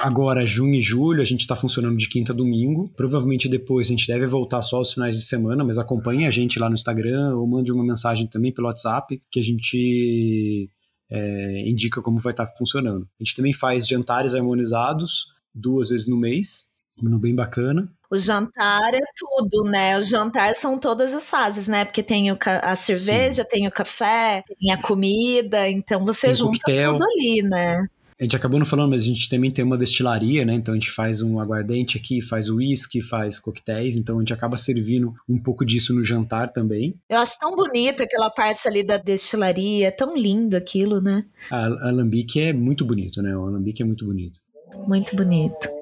[0.00, 2.88] Agora, junho e julho, a gente está funcionando de quinta a domingo.
[2.96, 6.60] Provavelmente depois a gente deve voltar só aos finais de semana, mas acompanhe a gente
[6.60, 10.70] lá no Instagram ou mande uma mensagem também pelo WhatsApp que a gente
[11.10, 13.08] é, indica como vai estar tá funcionando.
[13.20, 16.66] A gente também faz jantares harmonizados duas vezes no mês,
[17.02, 17.88] menu bem bacana.
[18.10, 19.98] O jantar é tudo, né?
[19.98, 21.84] O jantar são todas as fases, né?
[21.84, 23.48] Porque tem o a cerveja, Sim.
[23.50, 26.92] tem o café, tem a comida, então você tem junta coquetel.
[26.92, 27.86] tudo ali, né?
[28.18, 30.54] A gente acabou não falando, mas a gente também tem uma destilaria, né?
[30.54, 34.56] Então a gente faz um aguardente aqui, faz uísque, faz coquetéis, então a gente acaba
[34.56, 36.94] servindo um pouco disso no jantar também.
[37.10, 41.26] Eu acho tão bonita aquela parte ali da destilaria, é tão lindo aquilo, né?
[41.50, 43.36] A, a alambique é muito bonito, né?
[43.36, 44.40] O alambique é muito bonito.
[44.86, 45.75] Muito bonito.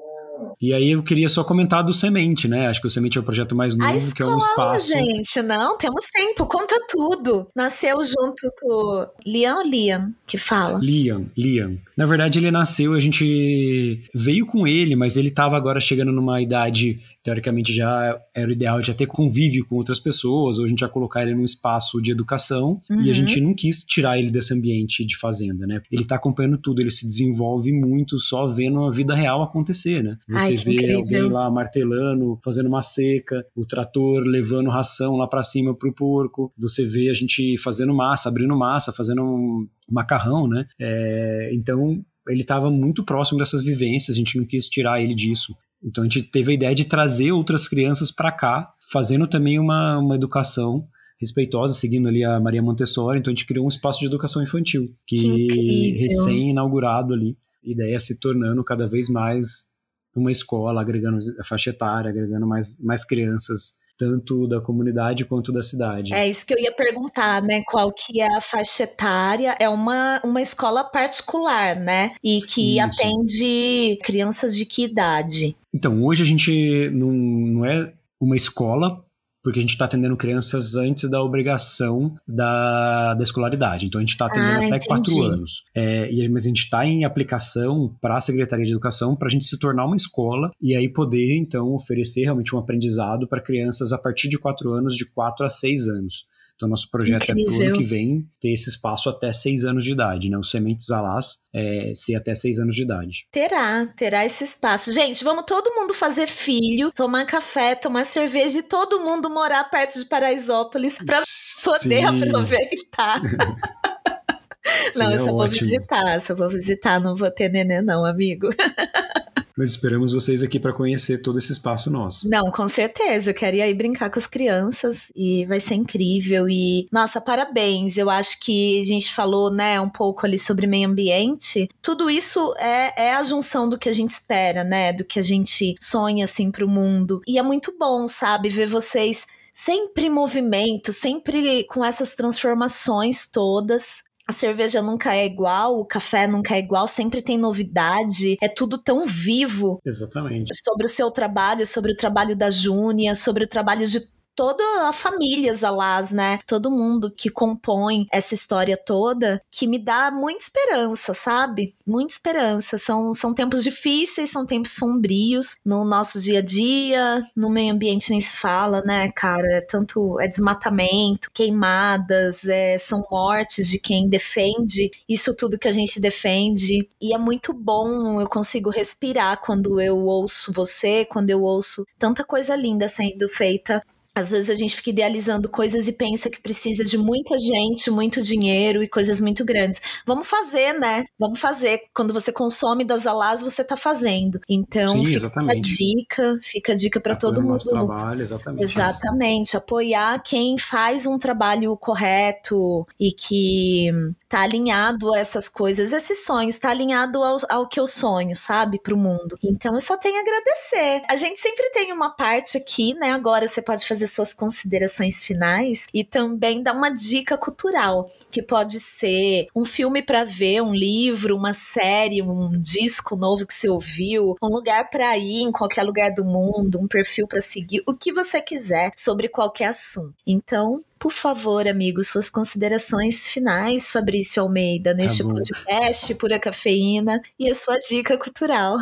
[0.61, 2.67] E aí eu queria só comentar do Semente, né?
[2.67, 4.87] Acho que o Semente é o projeto mais novo, escola, que é um espaço.
[4.87, 7.47] gente, não, temos tempo, conta tudo.
[7.55, 10.79] Nasceu junto com Liam ou Liam que fala?
[10.79, 11.77] Liam, Liam.
[11.95, 16.41] Na verdade, ele nasceu, a gente veio com ele, mas ele estava agora chegando numa
[16.41, 20.67] idade teoricamente já era o ideal de já ter convívio com outras pessoas, ou a
[20.67, 23.01] gente já colocar ele num espaço de educação, uhum.
[23.01, 23.13] e a uhum.
[23.15, 25.81] gente não quis tirar ele desse ambiente de fazenda, né?
[25.91, 30.19] Ele tá acompanhando tudo, ele se desenvolve muito só vendo a vida real acontecer, né?
[30.27, 30.99] Você Ai, vê incrível.
[30.99, 36.53] alguém lá martelando, fazendo uma seca, o trator levando ração lá para cima pro porco,
[36.55, 40.67] você vê a gente fazendo massa, abrindo massa, fazendo um macarrão, né?
[40.79, 45.55] É, então ele estava muito próximo dessas vivências, a gente não quis tirar ele disso.
[45.85, 49.99] Então a gente teve a ideia de trazer outras crianças para cá, fazendo também uma,
[49.99, 50.87] uma educação
[51.19, 53.19] respeitosa, seguindo ali a Maria Montessori.
[53.19, 57.37] Então a gente criou um espaço de educação infantil, que, que recém-inaugurado ali.
[57.65, 59.67] A ideia é se tornando cada vez mais
[60.15, 65.63] uma escola, agregando a faixa etária, agregando mais, mais crianças tanto da comunidade quanto da
[65.63, 66.13] cidade.
[66.13, 67.63] É isso que eu ia perguntar, né?
[67.65, 69.55] Qual que é a faixa etária?
[69.59, 72.11] É uma, uma escola particular, né?
[72.23, 72.85] E que isso.
[72.85, 75.55] atende crianças de que idade?
[75.75, 79.03] Então, hoje a gente não, não é uma escola
[79.43, 83.85] porque a gente está atendendo crianças antes da obrigação da, da escolaridade.
[83.85, 85.65] Então a gente está atendendo ah, até quatro anos.
[85.75, 89.29] É, e, mas a gente está em aplicação para a Secretaria de Educação para a
[89.29, 93.93] gente se tornar uma escola e aí poder então oferecer realmente um aprendizado para crianças
[93.93, 96.25] a partir de quatro anos, de quatro a seis anos.
[96.55, 97.53] Então, nosso projeto Incrível.
[97.53, 100.37] é pro ano que vem ter esse espaço até seis anos de idade, né?
[100.37, 103.27] O Sementes Alás é, ser até seis anos de idade.
[103.31, 104.91] Terá, terá esse espaço.
[104.93, 109.99] Gente, vamos todo mundo fazer filho, tomar café, tomar cerveja e todo mundo morar perto
[109.99, 111.21] de Paraisópolis para
[111.63, 113.21] poder aproveitar.
[114.95, 118.47] não, eu só é vou visitar, só vou visitar, não vou ter neném não, amigo.
[119.57, 122.29] Mas esperamos vocês aqui para conhecer todo esse espaço nosso.
[122.29, 123.29] Não, com certeza.
[123.29, 126.49] Eu quero ir aí brincar com as crianças e vai ser incrível.
[126.49, 127.97] E, nossa, parabéns.
[127.97, 131.69] Eu acho que a gente falou, né, um pouco ali sobre meio ambiente.
[131.81, 134.91] Tudo isso é, é a junção do que a gente espera, né?
[134.91, 137.21] Do que a gente sonha, assim, pro mundo.
[137.25, 144.03] E é muito bom, sabe, ver vocês sempre em movimento, sempre com essas transformações todas
[144.27, 148.77] a cerveja nunca é igual, o café nunca é igual, sempre tem novidade, é tudo
[148.77, 149.79] tão vivo.
[149.85, 150.51] Exatamente.
[150.63, 153.99] Sobre o seu trabalho, sobre o trabalho da Júnia, sobre o trabalho de
[154.35, 156.39] toda a família Zalaz, né?
[156.45, 161.73] Todo mundo que compõe essa história toda, que me dá muita esperança, sabe?
[161.87, 162.77] Muita esperança.
[162.77, 168.11] São, são tempos difíceis, são tempos sombrios no nosso dia a dia, no meio ambiente
[168.11, 169.47] nem se fala, né, cara?
[169.57, 175.71] É tanto é desmatamento, queimadas, é, são mortes de quem defende isso tudo que a
[175.71, 176.87] gente defende.
[177.01, 182.23] E é muito bom, eu consigo respirar quando eu ouço você, quando eu ouço tanta
[182.23, 183.81] coisa linda sendo feita
[184.15, 188.21] às vezes a gente fica idealizando coisas e pensa que precisa de muita gente, muito
[188.21, 189.81] dinheiro e coisas muito grandes.
[190.05, 191.05] Vamos fazer, né?
[191.19, 191.81] Vamos fazer.
[191.93, 194.39] Quando você consome das alas, você está fazendo.
[194.49, 195.57] Então, Sim, fica exatamente.
[195.57, 197.63] a dica, fica a dica para todo mundo.
[197.69, 198.63] Trabalho, exatamente.
[198.63, 199.57] Exatamente.
[199.57, 203.91] Apoiar quem faz um trabalho correto e que
[204.29, 208.79] tá alinhado a essas coisas, esses sonhos, tá alinhado ao, ao que eu sonho, sabe,
[208.79, 209.37] pro mundo.
[209.43, 211.03] Então eu só tenho a agradecer.
[211.07, 213.11] A gente sempre tem uma parte aqui, né?
[213.11, 218.79] Agora você pode fazer suas considerações finais e também dar uma dica cultural, que pode
[218.79, 224.35] ser um filme para ver, um livro, uma série, um disco novo que você ouviu,
[224.41, 228.11] um lugar para ir em qualquer lugar do mundo, um perfil para seguir, o que
[228.11, 230.15] você quiser sobre qualquer assunto.
[230.25, 235.33] Então, por favor, amigos, suas considerações finais, Fabrício Almeida, neste Tá bom.
[235.35, 238.77] podcast Pura Cafeína e a sua dica cultural.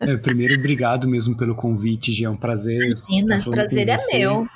[0.00, 2.26] É, primeiro, obrigado mesmo pelo convite, Gia.
[2.26, 2.88] É um prazer.
[3.08, 4.18] Imagina, prazer é você.
[4.18, 4.46] meu.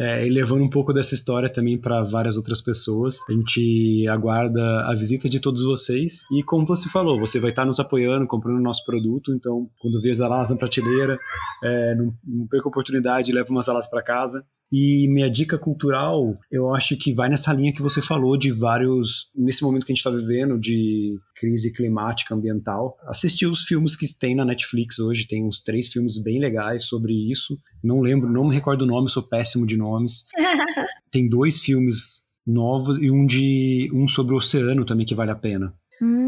[0.00, 3.18] É, e levando um pouco dessa história também para várias outras pessoas.
[3.28, 6.22] A gente aguarda a visita de todos vocês.
[6.30, 9.34] E como você falou, você vai estar nos apoiando, comprando o nosso produto.
[9.34, 11.18] Então, quando vê as alas na prateleira,
[11.64, 14.44] é, não, não perca a oportunidade, leva umas alas para casa.
[14.70, 19.30] E minha dica cultural, eu acho que vai nessa linha que você falou de vários.
[19.34, 22.96] Nesse momento que a gente está vivendo, de crise climática ambiental.
[23.06, 27.12] Assistir os filmes que tem na Netflix hoje, tem uns três filmes bem legais sobre
[27.30, 27.56] isso.
[27.82, 30.24] Não lembro, não me recordo o nome, sou péssimo de nomes.
[31.10, 35.36] tem dois filmes novos e um de um sobre o oceano também que vale a
[35.36, 35.72] pena.
[36.00, 36.27] Hum,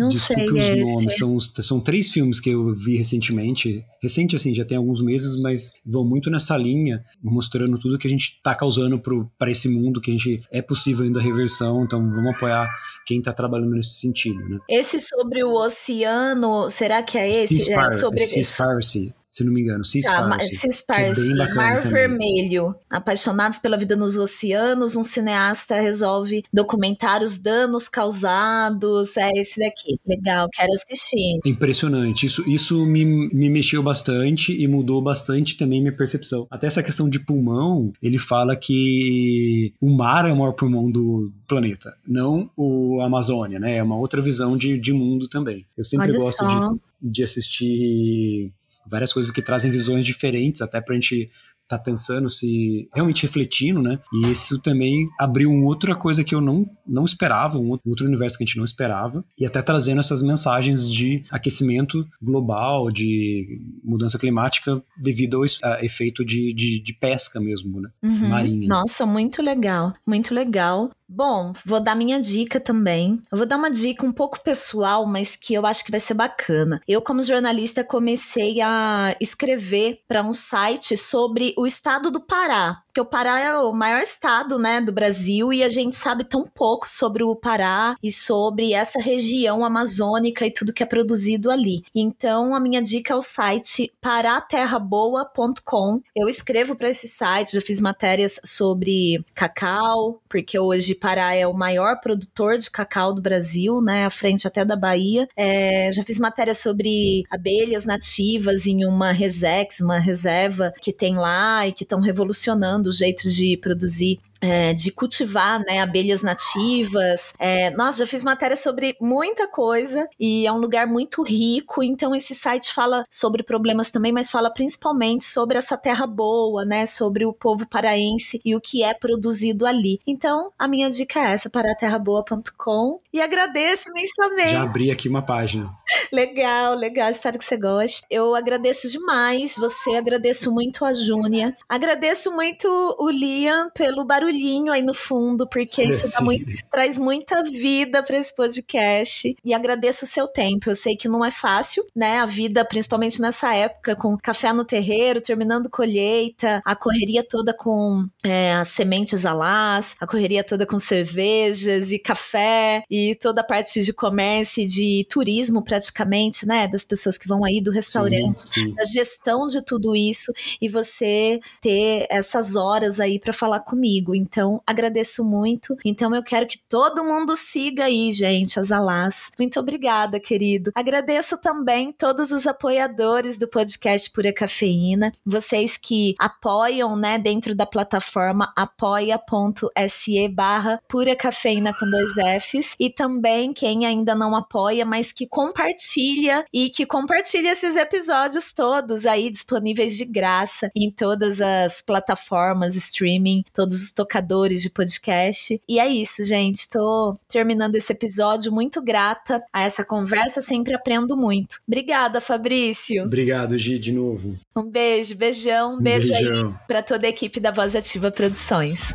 [0.00, 0.94] não Desculpe sei os esse.
[0.94, 3.84] nomes, são, os- são três filmes que eu vi recentemente.
[4.02, 8.10] Recente, assim, já tem alguns meses, mas vão muito nessa linha, mostrando tudo que a
[8.10, 9.00] gente está causando
[9.38, 12.68] para esse mundo, que a gente é possível ainda a reversão, então vamos apoiar
[13.06, 14.58] quem está trabalhando nesse sentido, né?
[14.68, 17.54] Esse sobre o oceano, será que é esse?
[17.54, 19.84] É Seaspiracy, sobre Seaspiracy, se não me engano.
[20.04, 20.56] Tá, ma- Seaspiracy.
[20.56, 21.90] Seaspiracy, que é bacana Mar também.
[21.92, 22.74] Vermelho.
[22.90, 29.16] Apaixonados pela vida nos oceanos, um cineasta resolve documentar os danos causados.
[29.16, 29.98] É esse daqui.
[30.06, 31.38] Legal, quero assistir.
[31.44, 32.26] Impressionante.
[32.26, 36.46] Isso, isso me, me mexeu bastante e mudou bastante também minha percepção.
[36.50, 41.32] Até essa questão de pulmão, ele fala que o mar é o maior pulmão do
[41.46, 43.76] planeta, não o Amazônia, né?
[43.76, 45.66] É uma outra visão de, de mundo também.
[45.76, 46.70] Eu sempre Olha gosto só.
[46.70, 48.52] de, de assistir
[48.86, 51.30] várias coisas que trazem visões diferentes, até pra gente
[51.70, 54.00] tá pensando se realmente refletindo, né?
[54.12, 58.36] E isso também abriu uma outra coisa que eu não, não esperava, um outro, universo
[58.36, 64.18] que a gente não esperava, e até trazendo essas mensagens de aquecimento global, de mudança
[64.18, 67.88] climática devido ao a efeito de, de, de pesca mesmo, né?
[68.02, 68.28] Uhum.
[68.28, 68.68] Marinha.
[68.68, 70.90] Nossa, muito legal, muito legal.
[71.12, 73.20] Bom, vou dar minha dica também.
[73.32, 76.14] Eu vou dar uma dica um pouco pessoal, mas que eu acho que vai ser
[76.14, 76.80] bacana.
[76.86, 82.80] Eu, como jornalista, comecei a escrever para um site sobre o estado do Pará.
[82.86, 86.44] Porque o Pará é o maior estado, né, do Brasil e a gente sabe tão
[86.44, 91.84] pouco sobre o Pará e sobre essa região amazônica e tudo que é produzido ali.
[91.94, 96.00] Então, a minha dica é o site paraterraboa.com.
[96.16, 101.54] Eu escrevo para esse site, já fiz matérias sobre cacau, porque hoje Pará é o
[101.54, 105.26] maior produtor de cacau do Brasil, né, à frente até da Bahia.
[105.36, 111.66] É, já fiz matérias sobre abelhas nativas em uma resex, uma reserva que tem lá
[111.66, 117.34] e que estão revolucionando o jeito de produzir é, de cultivar né, abelhas nativas.
[117.38, 121.82] É, nossa, já fiz matéria sobre muita coisa e é um lugar muito rico.
[121.82, 126.86] Então, esse site fala sobre problemas também, mas fala principalmente sobre essa terra boa, né?
[126.86, 130.00] Sobre o povo paraense e o que é produzido ali.
[130.06, 133.00] Então, a minha dica é essa, para terraboa.com.
[133.12, 134.52] E agradeço imensamente.
[134.52, 135.70] Já abri aqui uma página.
[136.12, 137.10] legal, legal.
[137.10, 138.02] Espero que você goste.
[138.10, 141.56] Eu agradeço demais você, agradeço muito a Júnia.
[141.68, 142.68] Agradeço muito
[142.98, 148.34] o Liam pelo barulhinho aí no fundo, porque isso muito, traz muita vida para esse
[148.34, 149.36] podcast.
[149.44, 150.70] E agradeço o seu tempo.
[150.70, 152.18] Eu sei que não é fácil, né?
[152.18, 158.06] A vida, principalmente nessa época, com café no terreiro, terminando colheita, a correria toda com
[158.24, 163.82] é, as sementes alás, a correria toda com cervejas e café, e toda a parte
[163.82, 166.68] de comércio e de turismo praticamente, né?
[166.68, 168.74] Das pessoas que vão aí do restaurante, sim, sim.
[168.78, 174.14] a gestão de tudo isso e você ter essas horas aí para falar comigo.
[174.20, 175.76] Então, agradeço muito.
[175.84, 179.32] Então, eu quero que todo mundo siga aí, gente, as Alás.
[179.38, 180.70] Muito obrigada, querido.
[180.74, 187.64] Agradeço também todos os apoiadores do podcast Pura Cafeína, vocês que apoiam, né, dentro da
[187.64, 195.12] plataforma apoia.se barra Pura Cafeína com dois Fs e também quem ainda não apoia, mas
[195.12, 201.80] que compartilha e que compartilha esses episódios todos aí disponíveis de graça em todas as
[201.80, 205.60] plataformas streaming, todos os tocadores de podcast.
[205.68, 206.68] E é isso, gente.
[206.68, 211.60] Tô terminando esse episódio muito grata a essa conversa, sempre aprendo muito.
[211.66, 213.04] Obrigada, Fabrício.
[213.04, 214.36] Obrigado, Gi, de novo.
[214.56, 216.48] Um beijo, beijão, um beijo beijão.
[216.48, 218.94] aí para toda a equipe da Voz Ativa Produções.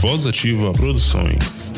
[0.00, 1.72] Voz Ativa Produções.